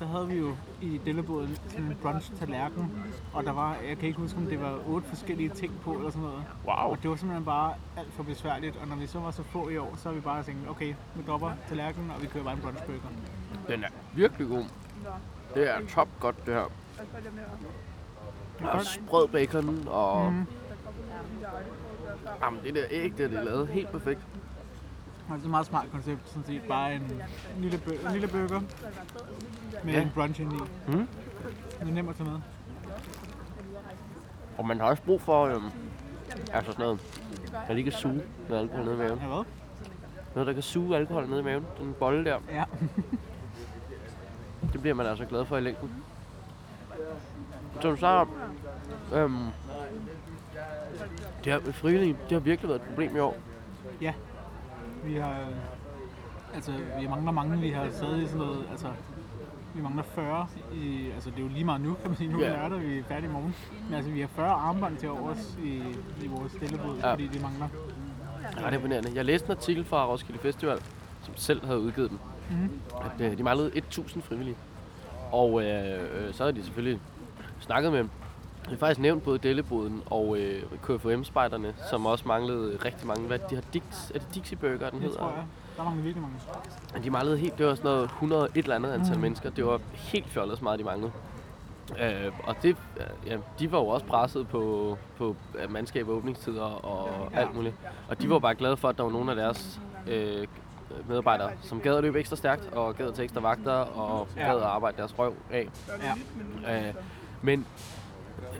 [0.00, 2.92] der havde vi jo i Dellebåden sådan en brunch tallerken,
[3.34, 6.10] og der var, jeg kan ikke huske, om det var otte forskellige ting på eller
[6.10, 6.44] sådan noget.
[6.66, 6.74] wow.
[6.90, 9.68] Og det var simpelthen bare alt for besværligt, og når vi så var så få
[9.68, 12.54] i år, så har vi bare tænkt, okay, vi dropper tallerkenen, og vi kører bare
[12.54, 13.00] en brunchburger.
[13.68, 14.64] Den er virkelig god.
[15.54, 16.70] Det er top godt, det her.
[18.68, 20.32] Og sprød bacon, og...
[20.32, 20.46] Mhm.
[22.42, 24.20] Jamen, det der æg, der det er lavet helt perfekt.
[25.28, 26.62] Og det er et meget smart koncept, sådan set.
[26.68, 27.22] Bare en
[27.58, 28.60] lille, bø- en lille burger
[29.84, 30.02] med Ja.
[30.02, 30.56] en brunch ind i.
[30.86, 31.08] Mhm.
[31.80, 32.38] Det er nemt at tage med.
[34.58, 35.64] Og man har også brug for, øhm,
[36.52, 37.00] altså sådan noget,
[37.68, 39.18] der lige kan suge noget alkohol ned i maven.
[39.18, 39.44] Ja, hvad?
[40.34, 41.66] Noget, der kan suge alkohol ned i maven.
[41.80, 42.64] Den bolle der, Ja.
[44.72, 45.90] det bliver man altså glad for i længden.
[47.80, 48.26] Som sagde,
[49.14, 49.38] øhm,
[51.44, 53.36] det her med frivillige, det har virkelig været et problem i år.
[54.00, 54.14] Ja.
[55.04, 55.36] Vi har...
[56.54, 57.58] Altså, vi mangler mange.
[57.60, 58.64] Vi har stadig sådan noget...
[58.70, 58.88] Altså,
[59.74, 61.06] vi mangler 40 i...
[61.14, 62.32] Altså, det er jo lige meget nu, kan man sige.
[62.32, 62.56] Nu er Ja.
[62.62, 63.54] lørdag, vi er færdige i morgen.
[63.86, 65.82] Men altså, vi har 40 armbånd til overs i,
[66.22, 67.06] i vores stillebod, Ja.
[67.06, 67.12] ja.
[67.12, 67.68] fordi vi mangler.
[68.56, 69.10] Det er imponerende.
[69.14, 70.78] Jeg læste en artikel fra Roskilde Festival,
[71.22, 72.18] som selv havde udgivet den,
[72.50, 72.80] Mhm.
[73.00, 74.56] at øh, de manglede 1000 frivillige.
[75.32, 77.00] Og øh, øh, så har de selvfølgelig
[77.60, 78.10] snakket med dem.
[78.64, 83.26] De har faktisk nævnt både Delleboden og øh, KFM-spejderne, som også manglede rigtig mange.
[83.26, 83.82] Hvad de har Dix,
[84.14, 85.16] er det Dixie Burger, den hedder?
[85.16, 85.44] tror jeg.
[85.78, 86.36] Der mangler virkelig mange.
[86.94, 89.20] Men De manglede helt, det var sådan noget 100 et eller andet antal Mm.
[89.20, 89.50] mennesker.
[89.50, 91.12] Det var helt fjollet så meget, de manglede.
[92.00, 96.14] Øh, og det, øh, ja, de var jo også presset på, på øh, mandskab og
[96.14, 97.40] åbningstider og Ja.
[97.40, 97.74] alt muligt.
[98.08, 100.46] Og de var bare glade for, at der var nogle af deres øh,
[101.08, 104.46] medarbejdere, som gad at løbe ekstra stærkt og gad at tage ekstra vagter og Ja.
[104.50, 105.68] gad at arbejde deres røv af.
[106.66, 106.88] Ja.
[106.88, 106.94] Øh,
[107.42, 107.66] men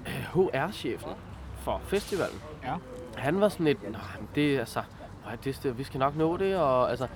[0.06, 1.10] øh, HR-chefen
[1.56, 2.74] for festivalen, Ja.
[3.16, 3.96] han var sådan lidt, men
[4.34, 4.97] det er altså, Nej,
[5.44, 7.06] det, det, vi skal nok nå det, og altså,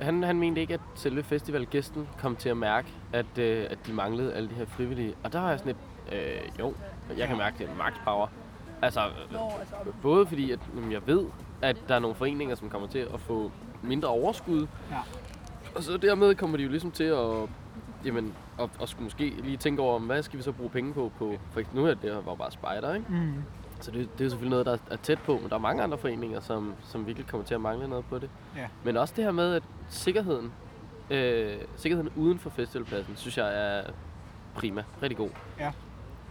[0.00, 3.92] han, han mente ikke, at selve festivalgæsten kom til at mærke, at, øh, at de
[3.92, 5.14] manglede alle de her frivillige.
[5.24, 6.74] Og der har jeg sådan et, øh, jo,
[7.18, 8.26] jeg kan mærke det, max power.
[8.82, 11.26] Altså, øh, både fordi, at jamen, jeg ved,
[11.62, 13.52] at der er nogle foreninger, som kommer til at få
[13.82, 14.66] mindre overskud.
[14.90, 14.96] Ja.
[15.74, 17.48] Og så dermed kommer de jo ligesom til at,
[18.04, 21.12] jamen, at, at skulle måske lige tænke over, hvad skal vi så bruge penge på?
[21.18, 23.06] på for eksempel, nu er det her var bare spejder, ikke?
[23.08, 23.34] Mm.
[23.80, 25.82] Så det, det er jo selvfølgelig noget, der er tæt på, men der er mange
[25.82, 28.30] andre foreninger, som, som virkelig kommer til at mangle noget på det.
[28.56, 28.68] Ja.
[28.84, 30.52] Men også det her med, at sikkerheden,
[31.10, 33.82] øh, sikkerheden uden for festivalpladsen, synes jeg er
[34.54, 34.84] prima.
[35.02, 35.30] Rigtig god.
[35.58, 35.72] Ja.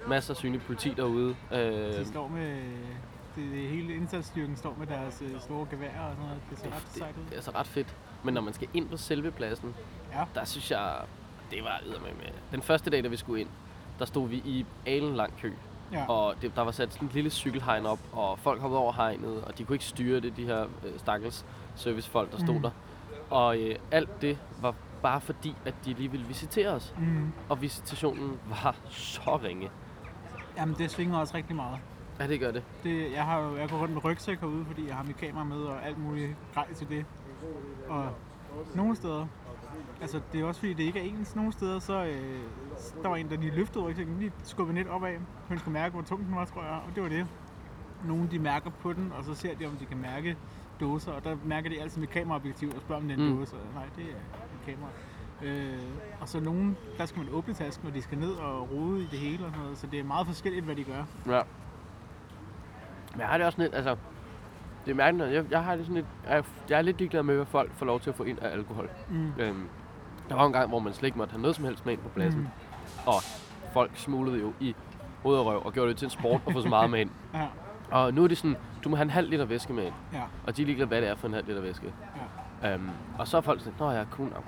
[0.07, 1.35] Masser af synlig politi derude.
[1.53, 2.55] Øh, De står med...
[3.35, 6.41] Det, det hele indsatsstyrken står med deres øh, store geværer og sådan noget.
[6.49, 7.23] Det ser ret sejt ud.
[7.23, 7.95] det er altså ret fedt.
[8.23, 9.75] Men når man skal ind på selve pladsen,
[10.13, 10.23] Ja.
[10.35, 10.95] der synes jeg,
[11.51, 12.31] det var med.
[12.51, 13.49] Den første dag, da vi skulle ind,
[13.99, 15.53] der stod vi i alen lang kø.
[15.91, 16.05] Ja.
[16.09, 19.41] Og det, der var sat sådan et lille cykelhegn op, og folk hoppede over hegnet,
[19.43, 22.61] og de kunne ikke styre det, de her øh, stakkels servicefolk, der stod Mm.
[22.61, 22.71] der.
[23.29, 26.93] Og øh, alt det var bare fordi, at de lige ville visitere os.
[26.97, 27.31] Mm.
[27.49, 29.69] Og visitationen var så ringe.
[30.57, 31.79] Jamen, det svinger også rigtig meget.
[32.19, 32.63] Ja, det gør det.
[32.83, 35.43] Det, jeg har jo jeg går rundt med rygsæk herude, fordi jeg har mit kamera
[35.43, 37.05] med og alt muligt grej til det.
[37.89, 38.09] Og
[38.75, 39.27] nogle steder,
[40.01, 41.35] altså det er også fordi det ikke er ens.
[41.35, 42.39] Nogle steder, så øh,
[43.03, 45.15] der var en, der lige løftede rygsækken, lige skubbede net opad.
[45.47, 47.27] Hun skulle mærke, hvor tung den var, tror jeg, og det var det.
[48.05, 50.37] Nogle de mærker på den, og så ser de, om de kan mærke
[50.79, 53.37] dåser, og der mærker de altid med kameraobjektiv og spørger, om det er en Mm.
[53.39, 53.55] dåse.
[53.75, 54.89] Nej, det er et kamera.
[55.43, 55.79] Øh,
[56.21, 59.07] og så nogen, der skal man åbne tasken, og de skal ned og rode i
[59.11, 61.03] det hele og sådan noget, så det er meget forskelligt, hvad de gør.
[61.27, 61.41] Ja.
[63.11, 63.95] Men jeg har det også lidt, altså...
[64.85, 66.05] Det er mærkeligt, jeg, jeg har det sådan lidt...
[66.27, 68.49] Jeg, jeg er lidt ligeglad med, hvad folk får lov til at få ind af
[68.51, 68.89] alkohol.
[69.09, 69.31] Mm.
[69.39, 69.67] Øhm,
[70.29, 72.01] der var en gang, hvor man slet ikke måtte have noget som helst med ind
[72.01, 72.41] på pladsen.
[72.41, 72.47] Mm.
[73.05, 73.13] Og
[73.73, 74.75] folk smuglede jo i
[75.25, 77.09] røv og gjorde det til en sport at få så meget med ind.
[77.33, 77.45] Ja,
[77.91, 79.93] Og nu er det sådan, du må have en halv liter væske med ind.
[80.13, 80.21] ja.
[80.47, 81.93] Og de er ligeglade, hvad det er for en halv liter væske.
[82.63, 82.73] Ja.
[82.73, 82.89] Øhm,
[83.19, 84.43] og så er folk sådan, nå ja, cool nok.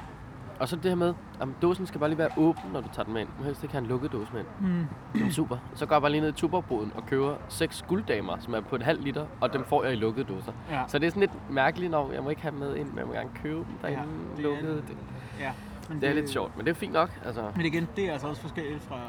[0.60, 3.04] Og så det her med, at dåsen skal bare lige være åben, når du tager
[3.04, 3.30] den med ind.
[3.30, 4.48] Du må helst ikke have en lukket dåse med ind.
[4.72, 4.86] Mm.
[5.14, 5.58] Det er super.
[5.76, 8.76] Så går jeg bare lige ned i tuberboden og køber seks gulddamer, som er på
[8.76, 10.52] en halv liter, og dem får jeg i lukkede dåser.
[10.72, 10.84] Ja.
[10.88, 13.08] Så det er sådan lidt mærkeligt, når jeg må ikke have med ind, men jeg
[13.08, 14.00] må gerne købe dem derinde
[14.38, 14.76] Ja, er- lukkede.
[14.76, 14.98] Det,
[15.40, 15.52] ja.
[15.94, 17.22] Men det er lidt sjovt, men det er fint nok.
[17.26, 19.00] Altså, Men igen, det er altså også forskelligt fra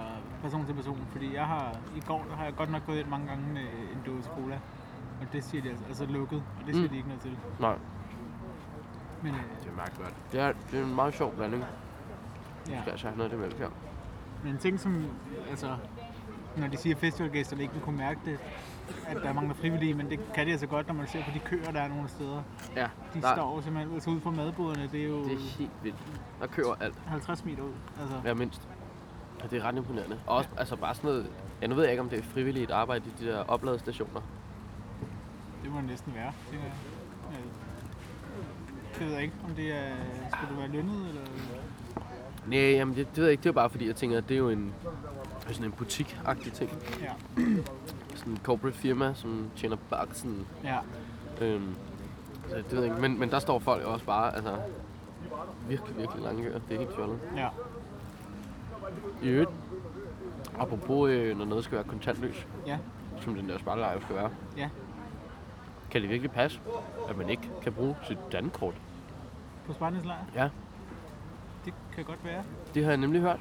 [0.43, 3.09] person til person, fordi jeg har, i går der har jeg godt nok gået ind
[3.09, 4.55] mange gange med en dåse cola,
[5.21, 6.91] og det siger de altså, altså lukket, og det siger Mm.
[6.91, 7.37] de ikke noget til.
[7.61, 7.75] nej,
[9.23, 10.15] Men øh, det er meget godt.
[10.33, 11.65] Det er, det er en meget sjov blanding.
[12.69, 12.73] ja.
[12.73, 13.69] Jeg skal altså have noget af det mælk her.
[14.45, 15.05] Men en ting som,
[15.51, 15.77] altså,
[16.57, 18.39] når de siger, at festivalgæsterne ikke vil kunne mærke det,
[19.07, 21.39] at der mangler frivillige, men det kan de altså godt, når man ser på de
[21.39, 22.43] køer, der er nogle steder.
[22.77, 25.39] Ja, De der, står jo simpelthen altså ude for madboderne, det er jo det er
[25.59, 25.97] helt vildt.
[26.41, 26.95] Der kører alt.
[27.07, 27.73] 50 meter ud.
[28.01, 28.69] Altså, Ja, mindst.
[29.45, 30.21] Og det er ret imponerende.
[30.27, 31.27] Og også, altså bare sådan noget,
[31.63, 34.21] ja, nu ved jeg ikke, om det er frivilligt arbejde i de der opladestationer.
[35.63, 36.75] det må det næsten være, tænker jeg.
[37.33, 37.39] Ja.
[38.99, 39.95] Det ved jeg ikke, om det er,
[40.29, 41.21] skal du være lønnet, eller...
[42.47, 43.43] Nej, jamen det, det ved jeg ikke.
[43.43, 44.75] Det er bare fordi, jeg tænker, at det er jo en,
[45.49, 46.71] sådan en butik-agtig ting.
[47.03, 47.13] Ja,
[48.23, 50.47] Sådan en corporate firma, som tjener baksen.
[50.65, 50.79] ja.
[51.41, 51.75] Øhm,
[52.49, 53.01] så det ved jeg ikke.
[53.01, 54.57] Men, men der står folk også bare, altså,
[55.69, 56.59] virkelig, virkelig lange køer.
[56.69, 57.19] Det er helt fjollet.
[57.37, 57.49] ja.
[59.23, 59.51] I øvrigt,
[60.59, 62.79] apropos, øh, når noget skal være kontantløs, Ja,
[63.21, 64.69] som den der spejlelejr skal være, ja.
[65.91, 66.61] kan det virkelig passe,
[67.09, 68.75] at man ikke kan bruge sit dankort?
[69.67, 70.25] På Spartans lejr?
[70.35, 70.49] Ja,
[71.65, 72.43] Det kan godt være.
[72.75, 73.41] det har jeg nemlig hørt.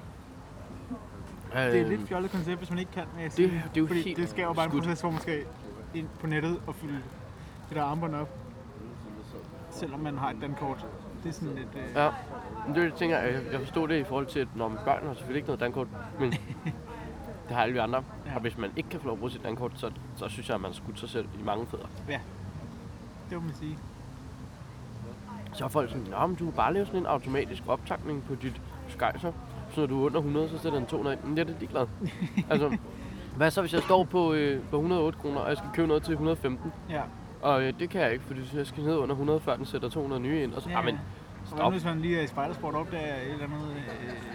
[1.54, 3.82] Det er et Øhm, lidt fjollet koncept, hvis man ikke kan, med det- det er
[3.82, 4.84] jo fordi helt det sker jo bare en skudt.
[4.84, 5.40] proces, hvor man skal
[5.94, 6.94] ind på nettet og fylde
[7.70, 8.30] det der armbånd op.
[9.72, 10.86] Selvom man har et dankort.
[11.24, 11.68] Det er sådan lidt...
[11.76, 12.10] Øh, Ja,
[12.68, 14.68] men det er det, jeg tænker, jeg, jeg forstod det i forhold til, at når
[14.68, 15.88] man børn har selvfølgelig ikke noget dankort,
[16.20, 16.32] men
[17.48, 18.04] det har alle vi andre.
[18.26, 18.36] Ja.
[18.36, 20.56] Og hvis man ikke kan få lov at bruge sit dankort, så, så synes jeg,
[20.56, 21.86] at man skudt sig selv i mange fødder.
[23.30, 23.78] det må man sige.
[25.54, 28.62] Så er folk sådan, men du kan bare lave sådan en automatisk optankning på dit
[28.90, 29.32] skejser.
[29.72, 31.24] Så du er under 100, så sætter den 200 ind.
[31.26, 31.88] Men det er det glad.
[32.52, 32.78] altså,
[33.38, 36.04] hvad så hvis jeg står på, øh, på 108 kroner, og jeg skal købe noget
[36.04, 36.72] til 115?
[36.90, 37.02] Ja.
[37.42, 39.90] Og øh, det kan jeg ikke, fordi jeg skal ned under 100, før den sætter
[39.90, 40.54] 200 nye ind.
[40.54, 41.00] Og så, ja, men,
[41.46, 41.72] stop.
[41.72, 43.68] hvis man lige er i spejdersport op, der er et eller andet,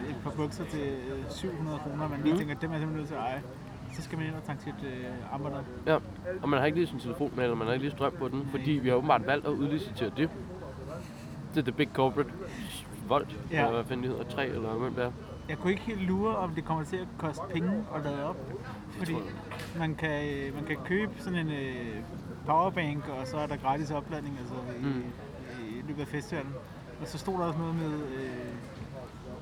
[0.05, 2.39] øh, et par bukser til øh, 700 kroner, man lige Mm.
[2.39, 3.43] tænker, dem er jeg simpelthen nødt til at eje.
[3.95, 5.65] Så skal man ind og tanke sit øh, armbånd op.
[5.87, 5.97] Ja,
[6.43, 8.29] og man har ikke lige sin telefon med, eller man har ikke lige strøm på
[8.29, 10.31] den, fordi vi har åbenbart valgt at udlicitere det.
[11.55, 12.31] Det er The Big Corporate
[13.09, 13.59] Volt, Ja.
[13.59, 15.13] eller hvad fanden det hedder, 3 eller hvad det er.
[15.49, 18.37] Jeg kunne ikke helt lure, om det kommer til at koste penge at lade op.
[18.99, 19.15] Fordi
[19.79, 21.97] man kan, øh, man kan købe sådan en øh,
[22.47, 25.05] powerbank, og så er der gratis opladning altså i, Mm.
[25.61, 26.55] i løbet af festivalen.
[27.01, 28.23] Og så stod der også noget med øh,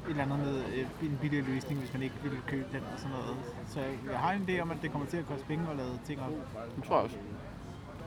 [0.04, 2.98] et eller andet med øh, en billigere løsning, hvis man ikke ville købe den og
[2.98, 3.36] sådan noget.
[3.68, 5.98] Så jeg, har en idé om, at det kommer til at koste penge at lade
[6.06, 6.28] ting op.
[6.76, 7.16] Det tror jeg også.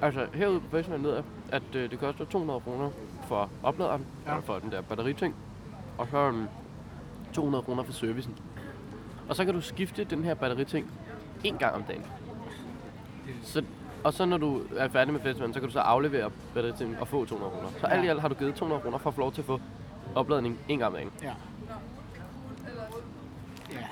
[0.02, 2.90] Altså, herude på festivalen ved jeg, at øh, det koster 200 kroner
[3.28, 4.40] for opladeren, ja.
[4.40, 5.36] for den der batteriting,
[5.98, 6.48] og så um,
[7.34, 8.36] 200 kroner for servicen.
[9.30, 10.92] Og så kan du skifte den her batteriting
[11.44, 12.04] en gang om dagen.
[13.44, 13.64] Så,
[14.04, 17.08] og så når du er færdig med festivalen, så kan du så aflevere batteritingen og
[17.08, 17.70] få 200 kroner.
[17.80, 18.12] Så alt i Ja.
[18.12, 19.62] alt har du givet 200 kroner for at få lov til at få
[20.16, 21.12] opladning en gang om dagen.
[21.24, 21.34] Ja.
[23.72, 23.86] Ja.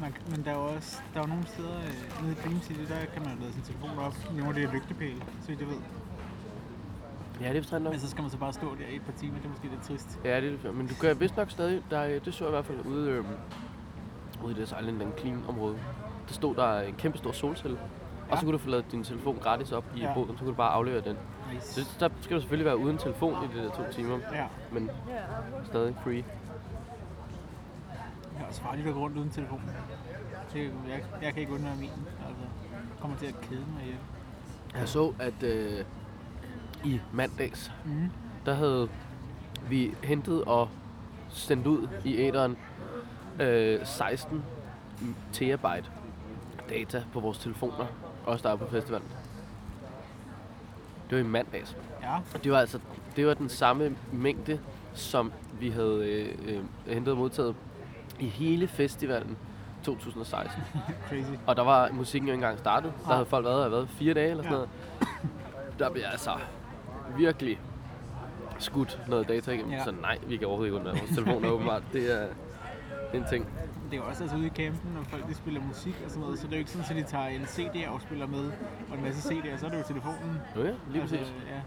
[0.00, 2.60] Man, men der er jo også der er jo nogle steder øh, nede i Dream
[2.62, 5.48] City, der kan man lade sin telefon op i nogle af de her lygtepæle, så
[5.48, 5.76] vidt jeg ved.
[7.42, 7.92] Ja, det er forstændigt nok.
[7.92, 9.66] Men så skal man så bare stå der i et par timer, det er måske
[9.68, 10.20] lidt trist.
[10.24, 10.74] Ja, det er det.
[10.74, 13.10] Men du kan vist nok stadig, der, er- det så jeg i hvert fald ude,
[13.10, 13.24] øh,
[14.44, 15.74] ude i det Silent and Clean område.
[16.28, 17.78] Der stod der en kæmpe stor solcelle.
[18.30, 18.40] Og så Ja.
[18.40, 20.08] kunne du få lavet din telefon gratis op i Ja.
[20.08, 20.14] ja.
[20.14, 21.16] boden, så kunne du bare aflevere den.
[21.54, 21.84] Nice.
[21.84, 24.90] Så der skal du selvfølgelig være uden telefon i de der to timer, Ja, men
[25.64, 26.14] stadig free.
[26.16, 26.24] det
[28.40, 29.62] er også farligt at gå rundt uden telefon.
[30.52, 31.90] Det, jeg, jeg kan ikke undvære min.
[32.28, 32.42] Altså,
[33.00, 33.98] kommer til at kede mig ihjel.
[34.74, 35.84] Jeg så, at øh,
[36.84, 38.10] i mandags, Mm.
[38.46, 38.88] der havde
[39.68, 40.68] vi hentet og
[41.28, 42.56] sendt ud i æderen
[43.40, 44.44] øh, 16
[45.32, 45.90] terabyte
[46.70, 47.86] data på vores telefoner,
[48.26, 49.08] også der er på festivalen.
[51.10, 51.76] Det var i mandags.
[52.02, 52.78] Ja, det var altså
[53.16, 54.60] det var den samme mængde,
[54.94, 56.60] som vi havde øh, øh,
[56.94, 57.54] hentet og modtaget
[58.20, 59.36] i hele festivalen
[59.84, 60.62] 2016.
[61.08, 61.30] crazy.
[61.46, 62.92] Og der var musikken jo ikke engang startet.
[63.06, 64.64] Der havde folk været, været fire dage eller sådan Ja.
[64.64, 64.68] noget.
[65.78, 66.30] Der bliver altså
[67.16, 67.60] virkelig
[68.58, 69.72] skudt noget data igennem.
[69.72, 69.84] Ja.
[69.84, 71.82] Så nej, vi kan overhovedet ikke undvære vores telefoner åbenbart.
[71.92, 72.26] Det er
[73.14, 73.46] en ting.
[73.90, 76.22] Det er jo også altså ude i campen, når folk de spiller musik og sådan
[76.22, 78.50] noget, så det er jo ikke sådan, at de tager en CD-afspiller med
[78.90, 80.36] og en masse CD'er, så er det jo telefonen.
[80.56, 81.32] Ja, lige præcis.
[81.50, 81.60] ja.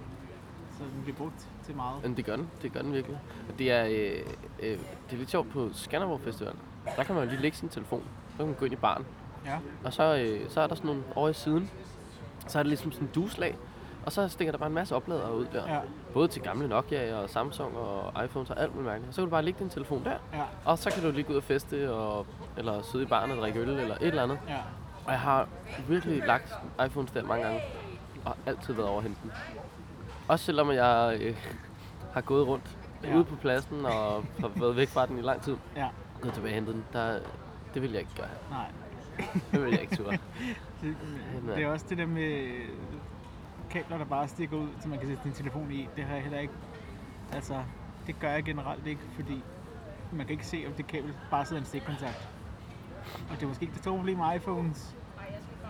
[0.78, 2.04] Så den bliver brugt til meget.
[2.04, 3.20] Men det gør den, det gør den virkelig.
[3.50, 4.20] Og det er, øh,
[4.60, 6.54] øh, det er lidt sjovt på Skanderborg Festival.
[6.98, 8.04] Der kan man jo lige lægge sin telefon.
[8.32, 9.06] Så kan man gå ind i baren.
[9.46, 11.70] Ja, Og så, øh, så er der sådan nogle over i siden.
[12.48, 13.56] Så er det ligesom sådan en duslag.
[14.06, 15.74] Og så stikker der bare en masse opladere ud der.
[15.74, 15.80] ja,
[16.14, 19.16] Både til gamle Nokia og Samsung og iPhones og alt muligt mærkeligt.
[19.16, 20.12] Så kan du bare lægge din telefon der.
[20.34, 22.26] ja, Og så kan du lige gå ud og feste, og,
[22.58, 24.40] eller sidde i baren og drikke øl, eller et eller andet.
[24.50, 24.58] ja.
[25.06, 25.48] Og jeg har
[25.88, 26.54] virkelig lagt
[26.86, 27.62] iPhones der mange gange,
[28.26, 29.32] og altid været over at hente den.
[30.28, 31.36] Også selvom jeg øh,
[32.14, 33.16] har gået rundt Ja.
[33.16, 35.56] ude på pladsen og har været væk fra den i lang tid.
[35.76, 35.88] Ja,
[36.22, 36.86] Gået tilbage og hentet den.
[36.94, 37.20] Der,
[37.74, 38.28] det vil jeg ikke gøre.
[38.50, 38.66] nej.
[39.52, 40.18] Det vil jeg ikke turde.
[40.82, 40.96] Det,
[41.56, 42.52] det er også det der med
[43.70, 45.88] kabler, der bare stikker ud, så man kan sætte sin telefon i.
[45.96, 46.54] Det har jeg heller ikke...
[47.34, 47.64] Altså,
[48.08, 49.44] det gør jeg generelt ikke, fordi
[50.12, 52.30] man kan ikke se, om det kabel bare sidder i en stikkontakt.
[53.30, 54.96] Og det er måske ikke det store problem med iPhones.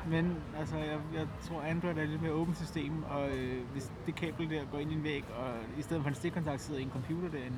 [0.08, 3.92] Men altså, jeg, jeg tror, Android er et lidt mere åbent system, og øh, hvis
[4.06, 5.48] det kabel der går ind i en væg, og
[5.80, 7.58] i stedet for en stikkontakt sidder i en computer derinde,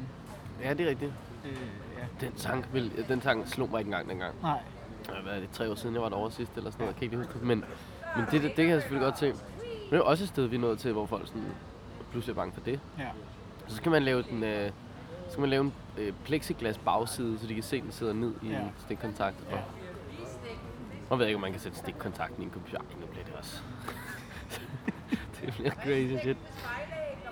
[0.63, 1.13] Ja, det er rigtigt.
[1.45, 1.52] øh,
[1.97, 4.36] ja, Den sang, vil, den sang slog mig ikke engang dengang.
[4.41, 4.60] nej,
[5.23, 7.06] Hvad er det, tre år siden jeg var derovre sidst eller sådan noget, jeg kan
[7.06, 7.41] ikke huske det.
[7.47, 7.63] Men,
[8.15, 9.34] men det, det, det, kan jeg selvfølgelig godt se.
[9.89, 11.43] Men det er også et sted, vi er nået til, hvor folk sådan,
[12.12, 12.80] pludselig er bange for det.
[13.00, 13.08] ja,
[13.67, 14.71] Så skal man lave den, øh,
[15.26, 18.34] så skal man lave en øh, plexiglas bagside, så de kan se, den sidder ned
[18.41, 18.60] i Ja.
[18.60, 19.36] en stikkontakt.
[19.52, 19.60] Og,
[21.10, 22.78] og ved ikke, om man kan sætte stikkontakten i en computer.
[22.80, 23.62] Ej, nu bliver det også.
[25.41, 26.38] det bliver crazy shit.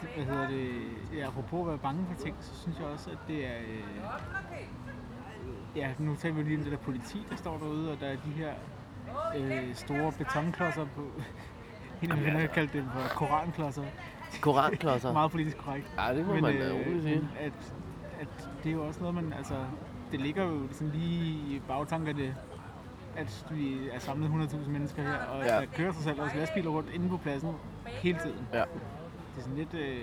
[0.01, 0.71] Det- hvad hedder det,
[1.17, 3.83] ja, apropos at være bange for ting, så synes jeg også, at det er, øh,
[5.75, 8.15] ja, nu taler vi lige om det der politi, der står derude, og der er
[8.25, 8.53] de her
[9.37, 11.11] øh, store betonklodser på,
[12.05, 13.83] en af mine venner har kaldt dem for koranklodser,
[14.41, 15.13] Koranklodser.
[15.13, 15.87] meget politisk korrekt.
[15.97, 17.29] Ja, det må Men, man da øh, roligt sige.
[17.39, 17.51] at,
[18.21, 18.27] at
[18.63, 19.53] det er jo også noget, man, altså,
[20.11, 22.35] det ligger jo sådan lige i bagtankerne,
[23.17, 25.55] at vi er samlet 100.000 mennesker her, og Ja.
[25.59, 27.51] der kører sig selv også lastbiler rundt inde på pladsen
[27.85, 28.47] hele tiden.
[28.53, 28.59] Ja.
[28.59, 29.97] Det er sådan lidt, øh,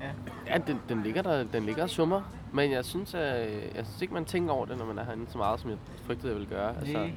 [0.00, 0.10] ja,
[0.46, 2.22] Ja, den, den ligger der, den ligger og summer.
[2.52, 5.26] Men jeg synes, at, jeg synes ikke, man tænker over det, når man er herinde
[5.30, 6.76] så meget, som jeg frygtede, jeg ville gøre.
[6.76, 7.10] Altså,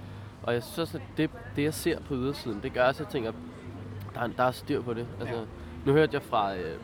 [0.43, 3.07] og jeg synes også, at det, det, jeg ser på ydersiden, det gør også, at
[3.07, 3.31] jeg tænker,
[4.15, 5.07] der er, der er styr på det.
[5.19, 5.41] Altså, Ja.
[5.85, 6.75] Nu hørte jeg fra øh,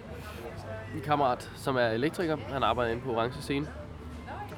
[0.96, 2.38] en kammerat, som er elektriker.
[2.50, 3.68] Han arbejder inde på Orange Scene.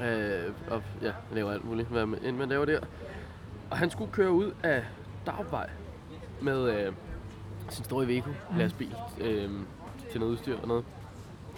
[0.04, 2.80] Øh, og ja, laver alt muligt, hvad end man laver der.
[3.70, 4.84] Og han skulle køre ud af
[5.26, 5.70] Dagvej
[6.42, 6.94] med øh,
[7.70, 9.50] sin store Iveco lastbil øh,
[10.12, 10.86] til noget udstyr og noget.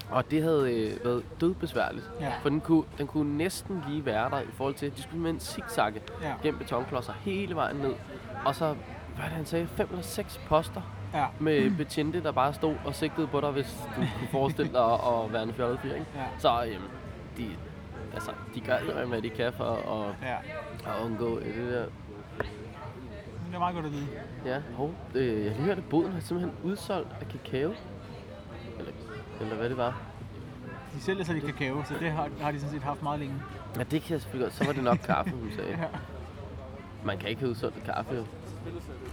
[0.10, 2.12] Og det havde øh, været dødbesværligt.
[2.20, 2.34] Ja.
[2.42, 5.22] For den kunne, den kunne næsten lige være der i forhold til, at de skulle
[5.22, 6.34] med en zigzagge Ja.
[6.44, 7.94] gennem betonklodser hele vejen ned.
[8.46, 8.66] Og så,
[9.16, 10.82] hvad det han sagde, fem eller seks poster
[11.14, 14.94] ja, med betjente, der bare stod og sigtede på dig, hvis du kunne forestille dig
[14.94, 16.06] at, at være en fjollet fyr, ikke?
[16.16, 16.84] ja, Så øhm,
[17.38, 17.50] de,
[18.14, 20.36] altså, de gør alt, hvad de kan for at, ja.
[20.92, 21.86] at undgå øh, det der.
[23.48, 24.08] Det er meget godt at vide.
[24.46, 27.74] Ja, hov, øh, jeg har lige hørt, at boden har simpelthen udsolgt af kakao.
[28.80, 28.92] Eller,
[29.42, 30.02] eller hvad det var.
[30.96, 33.36] De sælger sig lidt kakao, så det har, har de sådan set haft meget længe.
[33.78, 34.54] Ja, det kan jeg selvfølgelig godt.
[34.54, 35.70] Så var det nok kaffe, hun sagde.
[35.72, 35.88] Ja.
[37.06, 38.24] Man kan ikke have udsolgt kaffe, jo.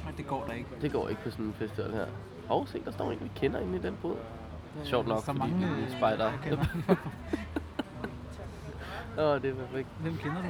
[0.05, 0.69] Nej, det går da ikke.
[0.83, 2.07] Det går ikke på sådan en festival her.
[2.49, 4.17] Og se, der står en, vi kender inde i den båd.
[4.85, 6.25] Sjovt nok, så fordi mange vi er øh, spejder.
[6.25, 6.65] jeg kender.
[9.19, 9.89] Åh, det er perfekt.
[10.01, 10.49] Hvem kender du?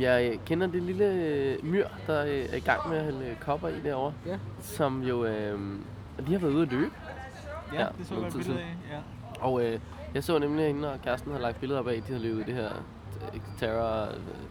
[0.00, 3.26] Jeg øh, kender det lille øh, myr, der øh, er i gang med at hælde
[3.26, 4.12] øh, kopper i derovre.
[4.26, 4.38] Ja.
[4.60, 5.78] Som jo øh,
[6.18, 6.90] lige har været ude at løbe.
[7.72, 8.76] Ja, Ja, det så jeg tid billede af.
[8.92, 9.00] Ja.
[9.40, 9.80] Og øh,
[10.14, 12.46] jeg så nemlig, at hende og kæresten havde lagt billeder op af, de havde løbet
[12.46, 12.70] det her
[13.32, 13.40] øh,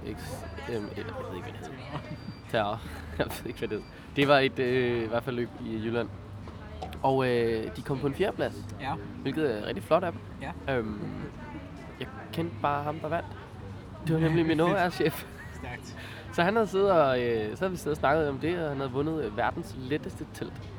[0.10, 0.22] øh, X...
[0.70, 0.90] Øh, jeg ved
[1.36, 2.00] ikke, hvad det hedder.
[2.54, 2.82] Terror.
[3.18, 3.92] Jeg ved ikke, hvad det hedder.
[4.16, 6.10] Det var et, øh, i hvert fald løb i Jylland.
[7.04, 8.94] Og øh, de kom på en fjerdeplads, Ja.
[9.22, 10.22] hvilket er rigtig flot af dem.
[10.42, 10.78] Ja.
[10.78, 11.02] Øhm,
[12.00, 13.28] jeg kendte bare ham, der vandt.
[14.08, 15.26] Det var nemlig min OR-chef.
[15.54, 15.98] Stærkt.
[16.34, 18.70] Så han havde siddet og, øh, så havde vi siddet og snakket om det, og
[18.70, 20.70] han havde vundet øh, verdens letteste telt.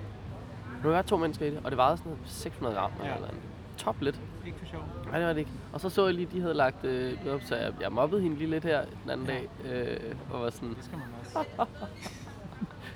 [0.84, 3.14] Nu var to mennesker i det, og det vejede sådan noget 600 gram Ja.
[3.14, 3.40] eller andet.
[3.76, 4.20] Top lidt.
[4.46, 4.82] Ikke for sjov.
[5.06, 5.50] Nej, det var det ikke.
[5.72, 8.36] Og så så jeg lige, de havde lagt øh, op, så jeg, jeg mobbede hende
[8.36, 9.32] lige lidt her den anden Ja.
[9.32, 9.48] dag.
[9.64, 11.56] Øh, og var sådan, Det skal man også.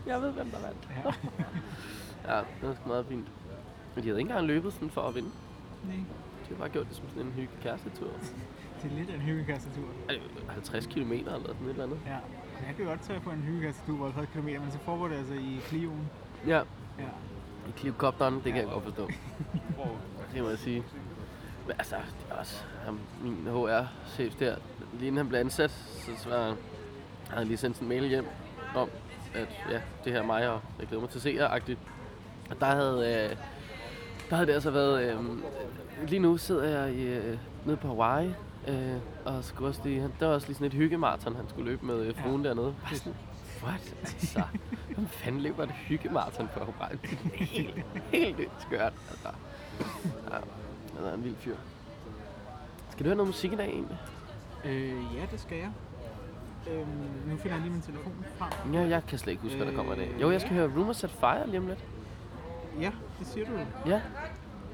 [0.07, 0.89] jeg ved, hvem der vandt.
[1.05, 1.13] Ja.
[2.35, 3.27] Ja, det var sgu meget fint.
[3.95, 5.29] Men de havde ikke engang løbet sådan for at vinde.
[5.85, 5.97] Nej.
[5.97, 6.05] De
[6.47, 8.09] havde bare gjort det som sådan en hygge kærestetur.
[8.83, 9.85] Det er lidt af en hyggekassetur.
[10.09, 11.99] Ej, det var 50 km eller sådan et eller andet.
[12.07, 12.13] Ja.
[12.67, 15.35] Jeg kan godt tage på en hyggekassetur på 50 km, men så foregår det altså
[15.35, 16.09] i Clioen.
[16.47, 16.57] Ja,
[16.99, 17.05] Ja.
[17.69, 19.09] i Clivcopteren, det kan jeg godt forstå.
[20.35, 20.85] det må jeg sige.
[21.79, 24.57] Altså, det er også ham, min HR-chef der.
[24.93, 26.57] Lige inden han blev ansat, så, så var, havde
[27.31, 28.27] han lige sendt en mail hjem
[28.75, 28.89] om,
[29.35, 31.79] at ja, det her er mig, og jeg glæder mig til at se jer-agtigt.
[32.51, 33.37] Og der havde, øh,
[34.31, 35.03] der havde det altså været...
[35.03, 35.19] Øh,
[36.09, 38.35] lige nu sidder jeg i, øh, nede på Hawaii,
[38.69, 41.71] øh, og skulle også lige, han, der var også lige sådan et hyggemarathon, han skulle
[41.71, 42.49] løbe med øh, fruen ja.
[42.49, 42.75] dernede.
[42.85, 43.15] Bare sådan,
[43.63, 43.95] what?
[44.03, 44.43] Altså,
[44.95, 46.99] hvem fanden løber et hyggemarathon på Hawaii?
[47.03, 48.93] Det er helt, helt skørt.
[49.11, 49.29] Altså.
[50.31, 50.39] Ja,
[50.99, 51.57] han er en vild fyr.
[52.91, 53.99] Skal du høre noget musik i dag egentlig?
[54.65, 55.71] Øh, ja, det skal jeg.
[56.71, 56.87] Øhm,
[57.27, 58.75] nu finder jeg lige min telefon frem.
[58.75, 60.15] Ja, jeg kan slet ikke huske, hvad der kommer i dag.
[60.21, 61.85] Jo, jeg skal høre Rumors Set Fire lige om lidt.
[62.81, 63.53] Ja, det siger du.
[63.87, 64.01] Ja,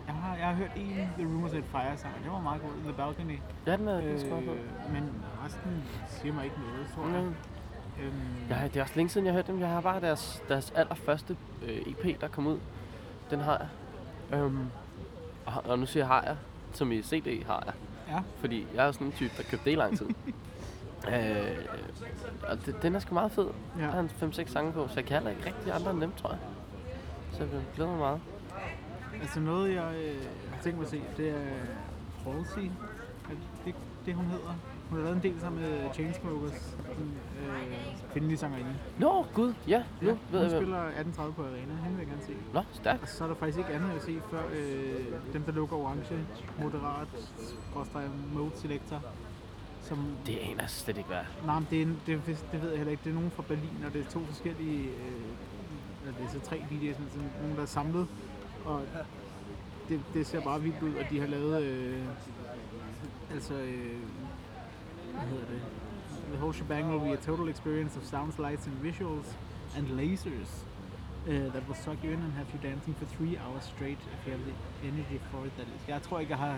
[0.06, 2.70] Jeg har, jeg har hørt en The Rumors at Fire sang, det var meget god.
[2.84, 3.38] The Balcony.
[3.66, 5.10] ja den er øh, Øh, men
[5.44, 7.22] resten siger mig ikke noget, tror jeg.
[7.24, 7.34] Mm.
[8.02, 8.14] Øhm,
[8.50, 9.60] Ja, det er også længe siden, jeg har hørt dem.
[9.60, 12.58] Jeg har bare deres, deres allerførste øh, EP, der kom ud.
[13.30, 13.68] Den har
[14.30, 14.38] jeg.
[14.38, 14.66] Øhm,
[15.46, 16.37] og, og nu siger jeg har jeg,
[16.72, 17.74] som i CD har jeg.
[18.09, 18.20] Ja.
[18.40, 20.07] Fordi jeg er sådan en type, der købte det i lang tid.
[21.14, 21.59] øh,
[22.48, 23.48] og det, den er sgu meget fed.
[23.78, 23.83] Ja.
[23.83, 26.12] Der er en 5-6 sange på, så jeg kan heller ikke rigtig andre end dem,
[26.12, 26.38] tror jeg.
[27.33, 28.20] Så jeg glæder mig meget.
[29.20, 30.22] Altså noget, jeg øh,
[30.54, 31.40] har tænkt mig at se, det er
[32.24, 32.70] Halsey.
[33.30, 33.74] Er det
[34.07, 34.54] det, hun hedder?
[34.94, 38.74] Hun har lavet en del sammen med Chainsmokers, den øh, kvindelige sangerinde.
[38.98, 41.74] Nå, gud, ja, nu Ja, ved hun jeg spiller 1830 på Arena.
[41.85, 42.33] Hende vil jeg gerne se.
[42.52, 43.02] Nå, stærkt.
[43.02, 46.26] Og så er der faktisk ikke andet at se før øh, dem, der lukker orange,
[46.62, 47.09] moderat,
[47.70, 49.02] skråstreg, mode selector.
[49.80, 52.78] Som, Det aner jeg slet ikke, hvad nej, men det, er, det, det ved jeg
[52.78, 53.04] heller ikke.
[53.04, 56.40] Det er nogen fra Berlin, og det er to forskellige, øh, eller det er så
[56.40, 58.07] tre DJ's, men sådan nogen, der er samlet.
[58.64, 58.80] Og
[59.88, 62.04] det, det ser bare vildt ud, at de har lavet, øh,
[63.30, 63.98] altså, øh,
[65.14, 65.61] hvad hedder det?
[66.33, 69.29] The whole shebang will be a total experience of sounds, lights and visuals
[69.77, 70.50] and lasers
[71.29, 74.20] uh, that will suck you in and have you dancing for three hours straight if
[74.27, 74.55] you have the
[74.88, 75.53] energy for it.
[75.59, 75.88] That is.
[75.88, 76.57] Jeg tror ikke, jeg har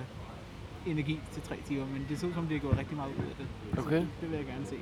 [0.87, 3.25] energi til tre timer, men det ser ud som, de har gået rigtig meget ud
[3.31, 3.47] af det.
[3.75, 3.97] Så Okay.
[3.97, 4.77] det, det vil jeg gerne se.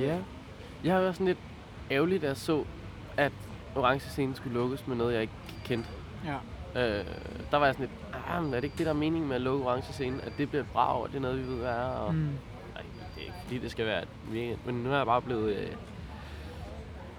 [0.00, 0.18] Ja.
[0.84, 1.38] Jeg har været sådan lidt
[1.90, 2.64] ærgerligt, da jeg så,
[3.16, 3.32] at
[3.76, 5.34] orange scenen skulle lukkes med noget, jeg ikke
[5.64, 5.88] kendte.
[6.24, 6.36] Ja.
[6.76, 7.04] Øh,
[7.50, 9.36] der var jeg sådan lidt, ah, men er det ikke det, der er meningen med
[9.36, 10.20] at lukke orange scenen?
[10.20, 11.74] At det bliver bra og det er noget, vi ved, hvad er?
[11.84, 12.20] Og, Mm.
[12.20, 12.82] Nej,
[13.16, 14.54] det er ikke fordi, det skal være mega...
[14.64, 15.56] Men nu er jeg bare blevet...
[15.56, 15.72] Øh,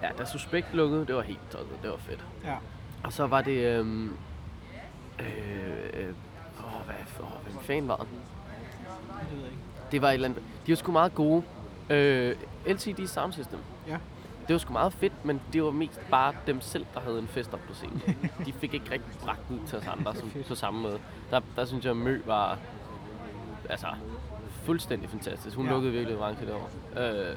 [0.02, 1.82] ja, da Suspekt lukkede, det var helt tosset.
[1.82, 2.24] Det var fedt.
[2.44, 2.56] Ja.
[3.04, 3.52] Og så var det...
[3.52, 4.04] Øh,
[5.20, 5.28] øh,
[5.94, 6.08] øh,
[6.58, 8.08] åh, hvad, åh, hvem fanden var det?
[9.20, 9.62] Det ved jeg ikke.
[9.92, 10.42] Det var et eller andet...
[10.66, 11.42] De var sgu meget gode.
[11.90, 13.58] Øh, LCD Sound System.
[13.88, 13.96] Ja.
[14.48, 17.28] Det var sgu meget fedt, men det var mest bare dem selv, der havde en
[17.28, 18.02] fest op på scenen.
[18.46, 20.98] De fik ikke rigtig bragt ud til os andre som, på samme måde.
[21.30, 22.58] Der, der synes jeg, Mø var
[23.70, 23.86] altså,
[24.62, 25.56] fuldstændig fantastisk.
[25.56, 25.72] Hun Ja.
[25.72, 26.66] lukkede virkelig orange derovre.
[27.30, 27.36] Øh,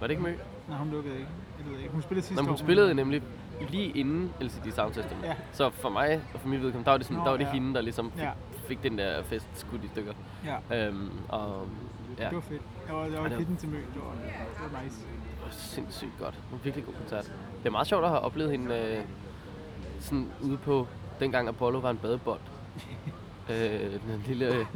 [0.00, 0.32] var det ikke Mø?
[0.68, 1.28] Nej, hun lukkede ikke.
[1.58, 1.90] Jeg ved ikke.
[1.92, 2.52] Hun spillede sidste Nå, men år.
[2.52, 3.22] hun spillede nemlig
[3.68, 5.18] lige inden LCD Sound System.
[5.24, 5.34] Ja.
[5.52, 7.44] Så for mig og for mit vedkommende, der var det, sådan, Nå, der var det
[7.44, 7.50] ja.
[7.52, 8.30] hende, der ligesom fik, Ja.
[8.66, 10.12] fik den der fest skudt i stykker.
[10.70, 11.66] Ja, Øhm, og
[12.18, 12.62] ja, det var fedt.
[12.88, 13.76] Jeg var, jeg var Ja, det var- kitten til mø.
[13.76, 14.96] Det var, det var nice.
[15.00, 16.34] Det var sindssygt godt.
[16.34, 17.24] Det var virkelig god koncert.
[17.62, 19.04] Det er meget sjovt at have oplevet hende øh,
[20.00, 20.86] sådan ude på,
[21.20, 22.40] dengang Apollo var en badebold.
[23.50, 24.66] øh, den lille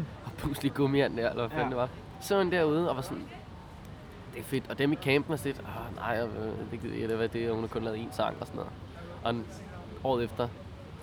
[0.45, 1.71] puslige gummiand der, eller hvad fanden Ja.
[1.71, 1.89] det var.
[2.21, 3.25] Så hende derude og var sådan,
[4.35, 4.71] det er fedt.
[4.71, 6.17] Og dem i campen er sådan lidt, ah, nej,
[6.71, 7.53] det gider jeg ikke, hvad det er.
[7.53, 8.73] Hun har kun lavet én sang og sådan noget.
[9.25, 9.47] Og en,
[10.05, 10.49] året efter,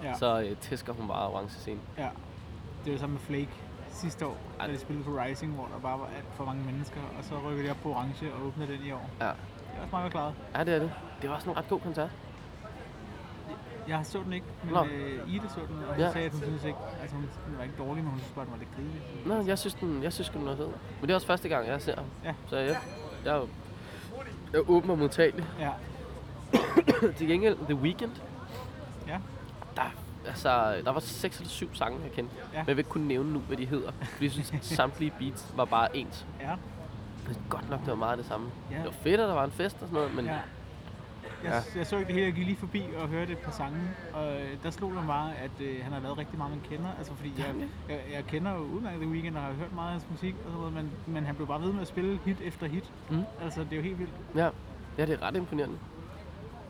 [0.04, 0.08] Ja.
[0.08, 0.14] ja.
[0.18, 1.80] så øh, tæsker hun bare orange scene.
[1.98, 2.10] Ja.
[2.86, 3.50] Det var sammen med Flake
[3.90, 4.72] sidste år, da Ej.
[4.72, 7.64] de spillede på Rising, hvor der bare var alt for mange mennesker, og så rykker
[7.64, 9.10] de op på orange og åbner den i år.
[9.20, 9.26] Ja.
[9.26, 9.34] Det
[9.78, 10.34] er også meget klaret.
[10.56, 10.92] Ja, det er det.
[11.22, 12.10] Det var også en ret god koncert.
[13.88, 14.86] Jeg så den ikke, men Nå.
[14.86, 16.12] øh, Ida så den, og Ja.
[16.12, 18.46] sagde, at hun synes ikke, altså hun, den var ikke dårlig, men hun synes bare,
[18.46, 19.02] den var lidt grinelig.
[19.26, 20.66] Nå, jeg synes, den, jeg synes den var fed.
[20.68, 22.06] Men det er også første gang, jeg ser ham.
[22.26, 22.34] Ja.
[22.48, 22.78] Så jeg, jeg,
[23.26, 23.36] jeg
[24.54, 25.46] er åben og modtagelig.
[25.60, 25.72] Ja,
[27.18, 28.12] Til gengæld, The Weeknd,
[29.08, 29.18] ja.
[29.76, 29.94] der,
[30.28, 32.36] altså, der var seks eller syv sange, jeg kendte.
[32.54, 32.58] Ja.
[32.60, 33.92] Men jeg vil ikke kunne nævne nu, hvad de hedder.
[34.02, 36.26] Fordi jeg synes, samtlige beats var bare ens.
[36.42, 38.50] Ja, er godt nok, det var meget det samme.
[38.72, 38.76] Ja.
[38.76, 40.38] Det var fedt, at der var en fest og sådan noget, men ja.
[41.44, 43.78] Jeg, jeg så ikke det hele, jeg gik lige forbi og hørte et par sange,
[44.14, 46.90] og øh, der slog det mig, at øh, han har lavet rigtig meget, man kender.
[46.98, 47.56] Altså fordi jeg,
[47.90, 50.52] jeg, jeg kender jo udmærket The Weeknd og har hørt meget af hans musik og
[50.52, 52.92] sådan noget, men, men han blev bare ved med at spille hit efter hit.
[53.10, 53.24] Mm.
[53.42, 54.14] Altså det er jo helt vildt.
[54.36, 54.50] ja,
[54.98, 55.78] ja, det er ret imponerende.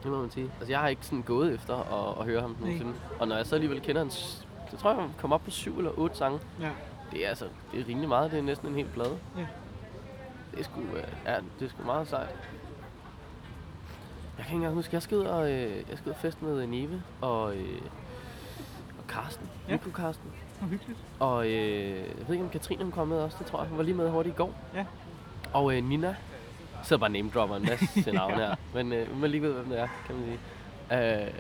[0.04, 0.52] Det må man sige.
[0.60, 2.94] Altså, jeg har ikke sådan gået efter at, at høre ham nogensinde.
[3.20, 4.48] Og når jeg så alligevel kender hans...
[4.72, 6.40] Så tror jeg, han kom op på syv eller otte sange.
[6.62, 6.70] Ja.
[7.12, 8.32] Det er altså, det er rimelig meget.
[8.32, 9.18] Det er næsten en hel plade.
[9.38, 9.46] Ja.
[10.52, 12.36] Det er sgu, øh, ja, det er sgu meget sejt.
[14.42, 16.46] Jeg kan ikke engang huske, jeg skal ud og, øh, jeg skal ud og feste
[16.46, 17.82] med Neve og, øh,
[19.00, 19.50] og Karsten.
[19.68, 19.72] Ja.
[19.74, 19.78] Ja.
[19.78, 20.32] Mikro Karsten.
[20.62, 21.00] Var hyggeligt.
[21.20, 23.38] Og øh, jeg ved ikke, om Katrine hun kom med også.
[23.40, 23.70] Det tror jeg.
[23.70, 24.56] Hun var lige med hurtigt i går.
[24.76, 24.86] Ja.
[25.54, 26.08] Og øh, Nina.
[26.08, 26.16] Jeg
[26.84, 28.56] sidder bare name dropper en masse til navn her.
[28.76, 31.26] Men øh, man lige ved, hvem det er, kan man sige.
[31.26, 31.32] Øh,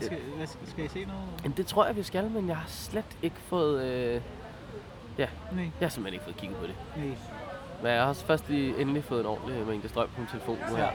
[0.00, 1.22] skal, hvad skal, I se noget?
[1.44, 3.84] Jamen, det tror jeg, vi skal, men jeg har slet ikke fået...
[3.84, 4.20] Øh,
[5.18, 6.74] Nej, jeg har simpelthen ikke fået kigget på det.
[6.96, 7.16] nej.
[7.82, 10.58] Men jeg har også først lige endelig fået en ordentlig mængde strøm på min telefon
[10.70, 10.84] nu her.
[10.84, 10.90] Ja.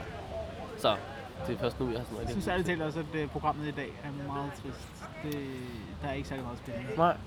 [0.77, 0.95] Så
[1.47, 2.33] det er først nu, jeg har sådan Jeg rigtig...
[2.33, 4.93] synes ærligt talt også, at øh, programmet i dag er meget trist.
[5.23, 5.47] Det,
[6.01, 6.95] der er ikke særlig meget spændende.
[6.97, 7.17] Nej,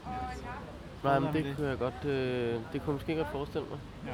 [1.04, 1.56] nej, men det det?
[1.56, 2.04] kunne jeg godt...
[2.04, 3.78] Øh, det kunne jeg måske godt forestille mig.
[4.06, 4.10] Ja.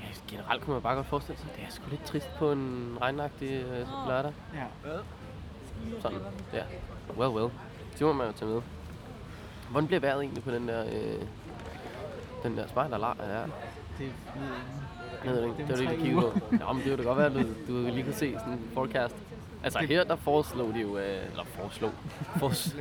[0.00, 2.98] Ja, generelt kunne man bare godt forestille sig, det er sgu lidt trist på en
[3.00, 4.32] regnagtig øh, lørdag.
[4.54, 4.64] ja.
[6.00, 6.18] Sådan,
[6.52, 6.62] ja.
[7.16, 7.50] Well, well.
[7.92, 8.62] Det må man jo tage med.
[9.70, 10.84] Hvordan bliver vejret egentlig på den der...
[10.84, 11.22] Øh,
[12.42, 13.42] den der spejderlejr der?
[13.44, 13.50] Det
[13.98, 14.85] ved jeg ikke.
[15.26, 15.58] Jeg ved det ikke.
[15.58, 16.32] Det var det, ikke kigge på.
[16.60, 17.32] Ja, men det ville da godt være, at
[17.68, 19.14] du, du lige kunne se sådan en forecast.
[19.64, 21.90] Altså her, der foreslog de jo, øh, eller foreslog,
[22.36, 22.76] fors,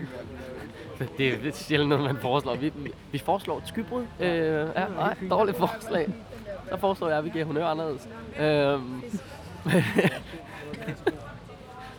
[1.17, 2.55] det er lidt sjældent noget, man foreslår.
[2.55, 4.05] Vi, vi- vi foreslår et skybrud.
[4.19, 4.27] Øh,
[4.75, 6.13] ja, nej, dårligt forslag.
[6.69, 8.07] Så foreslår jeg, at vi giver honør anderledes.
[8.39, 9.03] Øhm,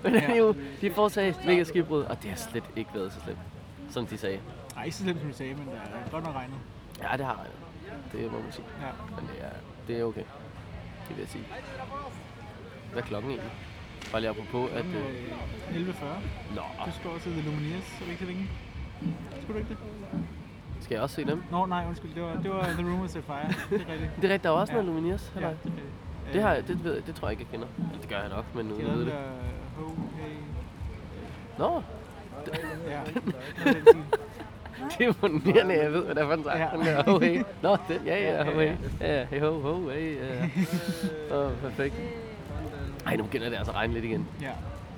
[0.03, 3.18] men det er jo, de foreslår mega skybrud, og det har slet ikke været så
[3.24, 3.38] slemt,
[3.90, 4.38] som de sagde.
[4.74, 5.74] Nej, ikke så slemt, som du sagde, men det
[6.07, 6.57] er godt nok regnet.
[7.03, 7.53] Ja, det har jeg.
[8.20, 8.64] Det må man sige.
[8.80, 8.86] Ja.
[9.20, 9.51] Men det er,
[9.89, 10.22] det er okay.
[11.09, 11.45] Det vil jeg sige.
[12.93, 13.51] Hvad er klokken egentlig?
[14.12, 14.84] Bare lige apropos, at...
[14.84, 14.95] Øh,
[15.70, 16.05] Øh, 11.40.
[16.55, 18.51] nå, Du skal også til The Lumineers, så det ikke så længe.
[19.43, 19.78] Skulle du ikke det?
[20.80, 21.43] skal jeg også se dem?
[21.51, 22.14] Nå, nej, undskyld.
[22.14, 23.49] Det var, det var The Rumors Set Fire.
[23.70, 24.11] Det er rigtigt.
[24.16, 24.78] Det er rigtigt, der er også Ja.
[24.82, 25.32] noget Lumineers.
[25.37, 25.47] Ja, Ja.
[25.49, 25.84] det rigtigt.
[26.32, 27.66] Det, har, jeg- det, ved, det tror jeg ikke, jeg kender.
[27.91, 29.14] Eller det gør jeg nok, men vide lavet det.
[29.76, 29.84] Ho,
[30.16, 30.37] hey.
[31.59, 31.82] Nå,
[32.89, 33.01] Ja,
[34.99, 36.59] det er imponerende, jeg ved, hvad det er for en sang.
[36.59, 36.68] Ja.
[36.77, 37.43] Den der, ho, hey.
[37.62, 38.72] Nå, den, ja, ja, ho, hey.
[39.01, 40.16] Ja, hey, ho, ho, hey.
[41.31, 41.37] Ja.
[41.37, 41.95] Åh, perfekt.
[43.07, 44.29] Ej, nu begynder det altså at regne lidt igen.
[44.43, 44.51] ja.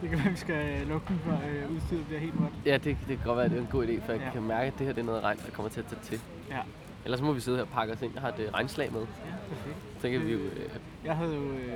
[0.02, 2.52] Det kan være, vi skal lukke den, før øh, udstyret bliver helt vådt.
[2.66, 4.30] Ja, det, det kan godt være, at det er en god idé, for jeg Ja.
[4.32, 6.20] kan mærke, at det her det er noget regn, der kommer til at tage til.
[6.50, 6.58] Ja,
[7.04, 8.10] Ellers må vi sidde her og pakke os ind.
[8.14, 9.00] Jeg har et øh, regnslag med.
[9.00, 9.06] ja
[9.48, 9.76] perfekt.
[10.00, 10.38] Så kan vi jo...
[10.38, 10.68] Øh,
[11.04, 11.68] Jeg havde jo øh,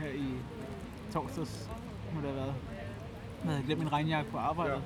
[0.00, 0.24] her i
[1.12, 1.70] torsdags,
[2.14, 2.54] må det have været,
[3.44, 4.78] jeg havde glemt min regnjakke på arbejdet.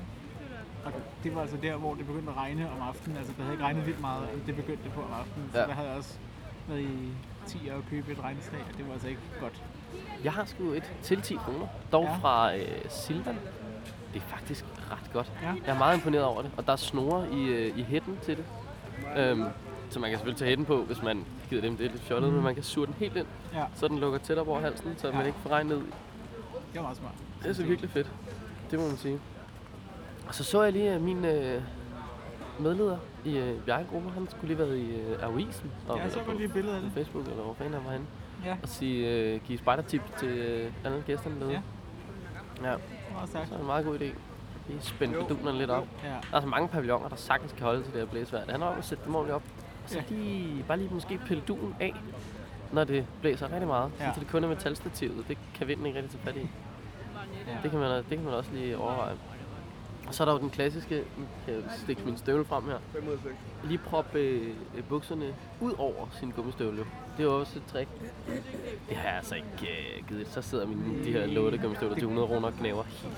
[0.84, 0.92] Og
[1.24, 3.16] det var altså der, hvor det begyndte at regne om aftenen.
[3.18, 5.50] Altså, det havde ikke regnet vildt meget, det begyndte på om aftenen.
[5.52, 5.66] Så Ja.
[5.66, 6.14] der havde jeg også
[6.68, 7.08] været i
[7.46, 9.62] 10 og købe et regneslag, og det var altså ikke godt.
[10.24, 12.14] Jeg har sgu et til 10 kroner, dog Ja.
[12.16, 13.38] fra øh, Silvan.
[14.14, 15.32] Det er faktisk ret godt.
[15.42, 15.48] Ja.
[15.66, 18.36] Jeg er meget imponeret over det, og der er snore i, øh, i hætten til
[18.36, 18.44] det.
[19.16, 19.44] Øhm,
[19.90, 21.76] så man kan selvfølgelig tage hætten på, hvis man gider dem.
[21.76, 22.34] Det er lidt fjollet, mm.
[22.34, 25.08] men man kan sure den helt ind, Ja, så den lukker tættere over halsen, så
[25.08, 25.14] Ja.
[25.16, 25.76] man ikke får regn ned.
[25.76, 25.84] det
[26.74, 27.12] var meget smart.
[27.42, 28.10] Det er så virkelig fedt.
[28.70, 29.18] Det må man sige.
[30.28, 31.62] Og så så jeg lige øh, min øh,
[32.58, 34.10] medleder i øh, Bjergegruppen.
[34.12, 35.70] Han skulle lige været i øh, avisen.
[35.88, 36.92] Ja, jeg så godt lige et billede af på det.
[36.94, 38.06] Facebook, eller hvor fanden han var henne.
[38.44, 41.62] Ja, Og sige, øh, give spejdertips til øh, alle gæsterne derude.
[42.62, 42.70] Ja.
[42.70, 42.76] Ja.
[43.12, 43.48] meget stærkt.
[43.48, 44.04] Så er det en meget god idé.
[44.68, 45.86] Lige spænde bedunerne lidt op.
[46.04, 48.42] Ja, Der er så mange pavilloner, der sagtens kan holde til det her blæsvejr.
[48.42, 49.42] Det handler om at sætte dem ordentligt op.
[49.84, 50.14] Og så Ja.
[50.14, 51.94] lige, bare lige måske pille duen af,
[52.72, 53.90] når det blæser rigtig meget.
[54.00, 54.06] Ja.
[54.06, 54.14] Ja.
[54.14, 55.24] Så det kun er metalstativet.
[55.28, 56.48] Det kan vinden ikke rigtig tage fat i.
[57.46, 57.56] ja.
[57.62, 59.14] Det kan man, det kan man også lige overveje.
[60.08, 62.78] Og så er der jo den klassiske, nu kan jeg stikke min støvle frem her.
[62.92, 63.34] 5 ud af 6.
[63.64, 66.78] Lige proppe øh, øh, bukserne ud over sin gummistøvle.
[67.16, 67.88] Det er jo også et trick.
[68.88, 69.48] Det har jeg altså ikke
[69.98, 70.28] øh, givet.
[70.28, 73.16] Så sidder mine, de her låte gummistøvler til 100 kroner og knæver helt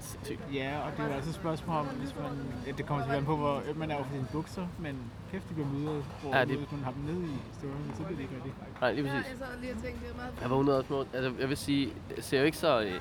[0.00, 0.40] sindssygt.
[0.54, 2.30] Ja, og det er jo altså et spørgsmål om, hvis man,
[2.66, 4.96] ja, det kommer til at på, hvor øm man er over for sine bukser, men
[5.32, 7.84] kæft, de bliver mudret, hvor Ja, ja, det- hvis man har dem nede i støvlerne,
[7.96, 8.54] så bliver det ikke rigtigt.
[8.80, 9.30] Nej, lige Ja, præcis.
[9.30, 11.56] jeg sad lige og tænkte, det er meget Jeg var 100 år Altså, jeg vil
[11.56, 12.92] sige, det ser jo ikke så, øh,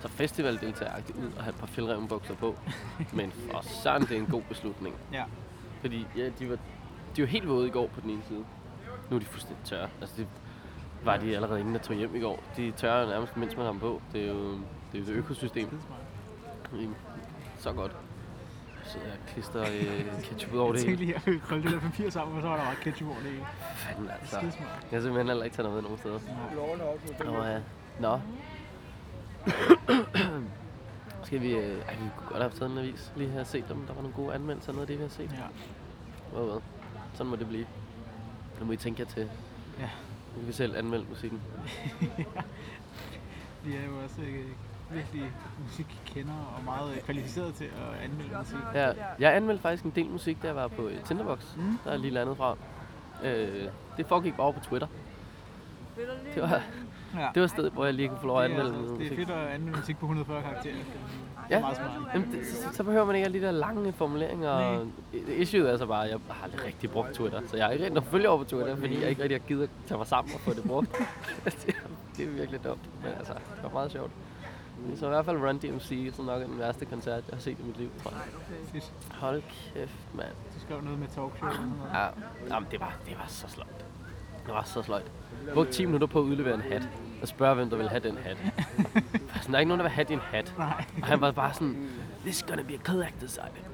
[0.00, 2.54] så festivaldeltageragtigt ud at have et par fjeldrevne bukser på.
[3.18, 4.94] Men for sådan, det er en god beslutning.
[5.12, 5.24] Ja,
[5.80, 6.58] Fordi ja, de var,
[7.16, 8.44] de var helt våde i går på den ene side.
[9.10, 9.88] Nu er de fuldstændig tørre.
[10.00, 10.26] Altså, det,
[11.04, 12.42] var de allerede inden jeg tog hjem i går.
[12.56, 14.02] De tørrer nærmest, mens man har dem på.
[14.12, 14.58] Det er jo det,
[14.94, 15.80] er jo et økosystem.
[17.58, 17.96] Så godt.
[18.84, 21.06] Så jeg klister øh, ketchup ud over Jeg det tænkte hele.
[21.06, 23.08] lige, at jeg kunne krølle det der papir sammen, og så var der bare ketchup
[23.08, 23.46] over det hele.
[23.74, 24.36] Fanden altså.
[24.40, 24.52] Jeg
[24.90, 26.20] kan simpelthen heller ikke tage noget med nogen steder.
[27.24, 27.60] Nå ja.
[28.00, 28.20] Nå.
[31.24, 31.52] Skal vi...
[31.52, 33.12] Øh, ej, vi kunne godt have taget en avis.
[33.16, 33.76] Lige have set dem.
[33.86, 35.30] Der var nogle gode anmeldelser af noget af det, vi har set.
[35.32, 35.42] Ja.
[36.32, 36.60] Hvad, hvad?
[37.14, 37.66] Sådan må det blive.
[38.60, 39.30] Nu må I tænke jer til.
[39.80, 39.88] Ja.
[40.34, 41.40] Nu kan vi selv anmelde musikken.
[43.64, 44.44] Vi er jo også øh,
[44.90, 45.32] virkelig
[45.62, 48.56] musikkender og meget øh, kvalificeret til at anmelde musik.
[48.74, 51.56] Ja, jeg anmeldte faktisk en del musik, da jeg var på øh, Tinderbox.
[51.56, 51.78] Mm.
[51.84, 52.56] Der er lige landet fra.
[53.24, 54.86] Øh, det foregik bare på Twitter.
[56.34, 56.62] Det var,
[57.14, 57.28] Ja.
[57.34, 59.12] det var stedet, hvor jeg lige kunne få lov at det, er, anmelde altså, det
[59.12, 60.74] er fedt at anmelde musik på 140 karakterer.
[60.74, 60.84] Det
[61.50, 61.60] er Ja.
[61.60, 61.90] meget smart.
[62.14, 64.50] Jamen, det, så, så behøver man ikke alle de der lange formuleringer.
[64.50, 64.86] og
[65.36, 67.40] Issue er så bare, at jeg har aldrig rigtig brugt Twitter.
[67.46, 69.62] Så jeg er ikke rigtig følger over på Twitter, fordi jeg ikke rigtig har givet
[69.62, 70.98] at tage mig sammen og få det brugt.
[71.44, 71.72] det, er,
[72.16, 73.02] det er virkelig dumt.
[73.02, 74.10] Men altså, det var meget sjovt.
[74.96, 77.62] Så i hvert fald Run DMC, så nok den værste koncert, jeg har set i
[77.62, 78.82] mit liv, tror jeg.
[79.12, 79.42] Hold
[79.74, 80.28] kæft, mand.
[80.54, 81.48] Du skrev noget med talkshow.
[81.94, 82.06] Ja,
[82.54, 83.84] jamen, det var, det var så sløjt.
[84.48, 85.04] Det var så sløjt.
[85.46, 86.88] Jeg brugte 10 minutter på at udlevere en hat.
[87.22, 88.36] Og spørge, hvem der vil have den hat.
[89.40, 90.54] sådan, der er ikke nogen, der vil have din hat.
[90.58, 90.84] Nej.
[91.02, 91.88] Og han var bare sådan,
[92.22, 93.64] this is gonna be a collector's item.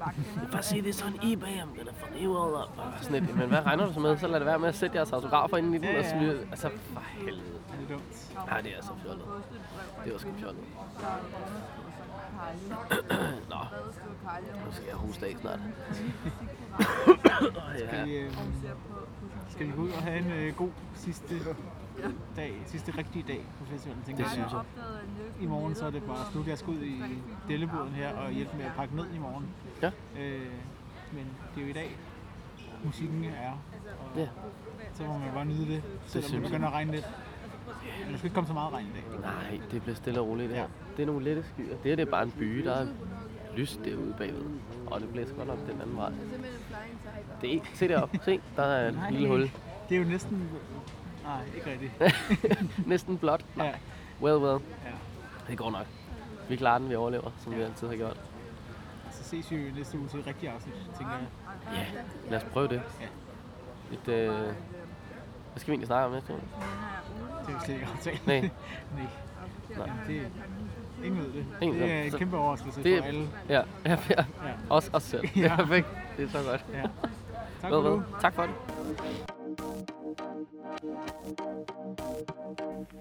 [0.43, 2.77] If I see this on eBay, I'm gonna fuck you all up.
[2.77, 4.17] Og jeg sådan lidt, men hvad regner du så med?
[4.17, 6.39] Så lad det være med at sætte jeres autografer ind i den og smide.
[6.51, 7.41] Altså, for helvede.
[7.43, 8.31] Det er dumt.
[8.51, 9.25] Ja, det er så fjollet.
[10.05, 10.63] Det var sgu fjollet.
[13.51, 13.57] Nå,
[14.65, 15.59] nu skal jeg hoste af snart.
[17.75, 18.27] Skal ja.
[19.55, 21.35] Øh, skal vi gå ud og have en øh, god sidste
[22.35, 24.61] dag, sidste rigtige dag på festivalen, tænker Det synes jeg.
[25.41, 26.47] I morgen så er det bare slut.
[26.47, 27.01] Jeg skal ud i
[27.47, 29.45] delleboden her og hjælpe med at pakke ned i morgen.
[29.81, 29.87] Ja.
[30.19, 30.39] Øh,
[31.11, 31.25] men
[31.55, 31.97] det er jo i dag,
[32.83, 33.51] musikken er.
[33.51, 34.27] Og Ja.
[34.93, 36.41] Så må man bare nyde det, selvom det jeg.
[36.41, 37.05] begynder at regne lidt.
[38.03, 39.21] Men der skal ikke komme så meget regn i dag.
[39.21, 40.63] Nej, det bliver stille og roligt det her.
[40.63, 40.69] Ja.
[40.97, 41.65] Det er nogle lette skyer.
[41.69, 42.87] Det her det er bare en by, der er
[43.57, 44.45] lyst derude bagved.
[44.87, 46.11] Og det blæser godt nok den anden vej.
[47.41, 47.69] Det er ikke...
[47.73, 48.19] Se deroppe.
[48.25, 49.09] Se, der er et Nej.
[49.09, 49.41] lille hul.
[49.89, 50.49] Det er jo næsten...
[51.23, 51.91] Nej, ikke rigtigt.
[52.87, 53.45] Næsten blåt.
[53.57, 53.71] Ja,
[54.21, 54.59] Well, well.
[54.85, 54.91] ja.
[55.47, 55.85] Det går nok.
[56.49, 58.17] Vi klarer den, vi overlever, som vi altid har gjort.
[59.11, 61.25] Så ses vi næste uge til et rigtigt afsnit, tænker jeg.
[61.73, 61.85] Ja,
[62.29, 62.81] lad os prøve det.
[63.01, 63.05] Ja.
[64.13, 64.29] Et, øh...
[64.35, 64.45] Hvad
[65.59, 66.41] skal vi egentlig snakke om næste uge?
[67.47, 68.27] Det er vi slet ikke aftalt.
[68.27, 68.39] Nej.
[68.97, 69.05] Nej.
[69.77, 69.89] Nej.
[70.07, 70.27] Det,
[71.05, 71.45] ingen ved det.
[71.61, 73.27] Ingen det er en kæmpe overraskelse det- for alle.
[73.49, 74.15] Ja, ja, ja.
[74.43, 74.53] Ja.
[74.69, 75.21] Også os selv.
[75.21, 75.55] Det er Ja.
[75.55, 75.87] perfekt.
[76.17, 76.65] Det er så godt.
[76.73, 76.83] Ja.
[77.65, 78.21] Tak Ved for hvad?
[78.21, 78.55] Tak for det.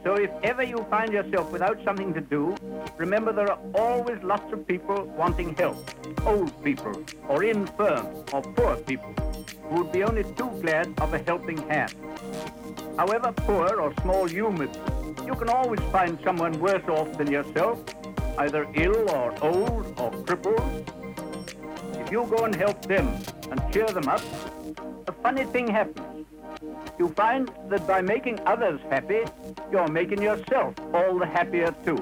[0.05, 2.57] So if ever you find yourself without something to do,
[2.99, 5.77] remember there are always lots of people wanting help.
[6.27, 6.95] Old people,
[7.29, 9.15] or infirm, or poor people,
[9.69, 11.95] who would be only too glad of a helping hand.
[12.97, 14.79] However poor or small you may be,
[15.27, 17.79] you can always find someone worse off than yourself,
[18.39, 21.04] either ill or old or crippled.
[22.05, 23.09] If you go and help them
[23.51, 24.21] and cheer them up,
[25.09, 26.27] a funny thing happens.
[26.99, 29.23] You find that by making others happy,
[29.73, 31.97] you're making yourself all the happier too.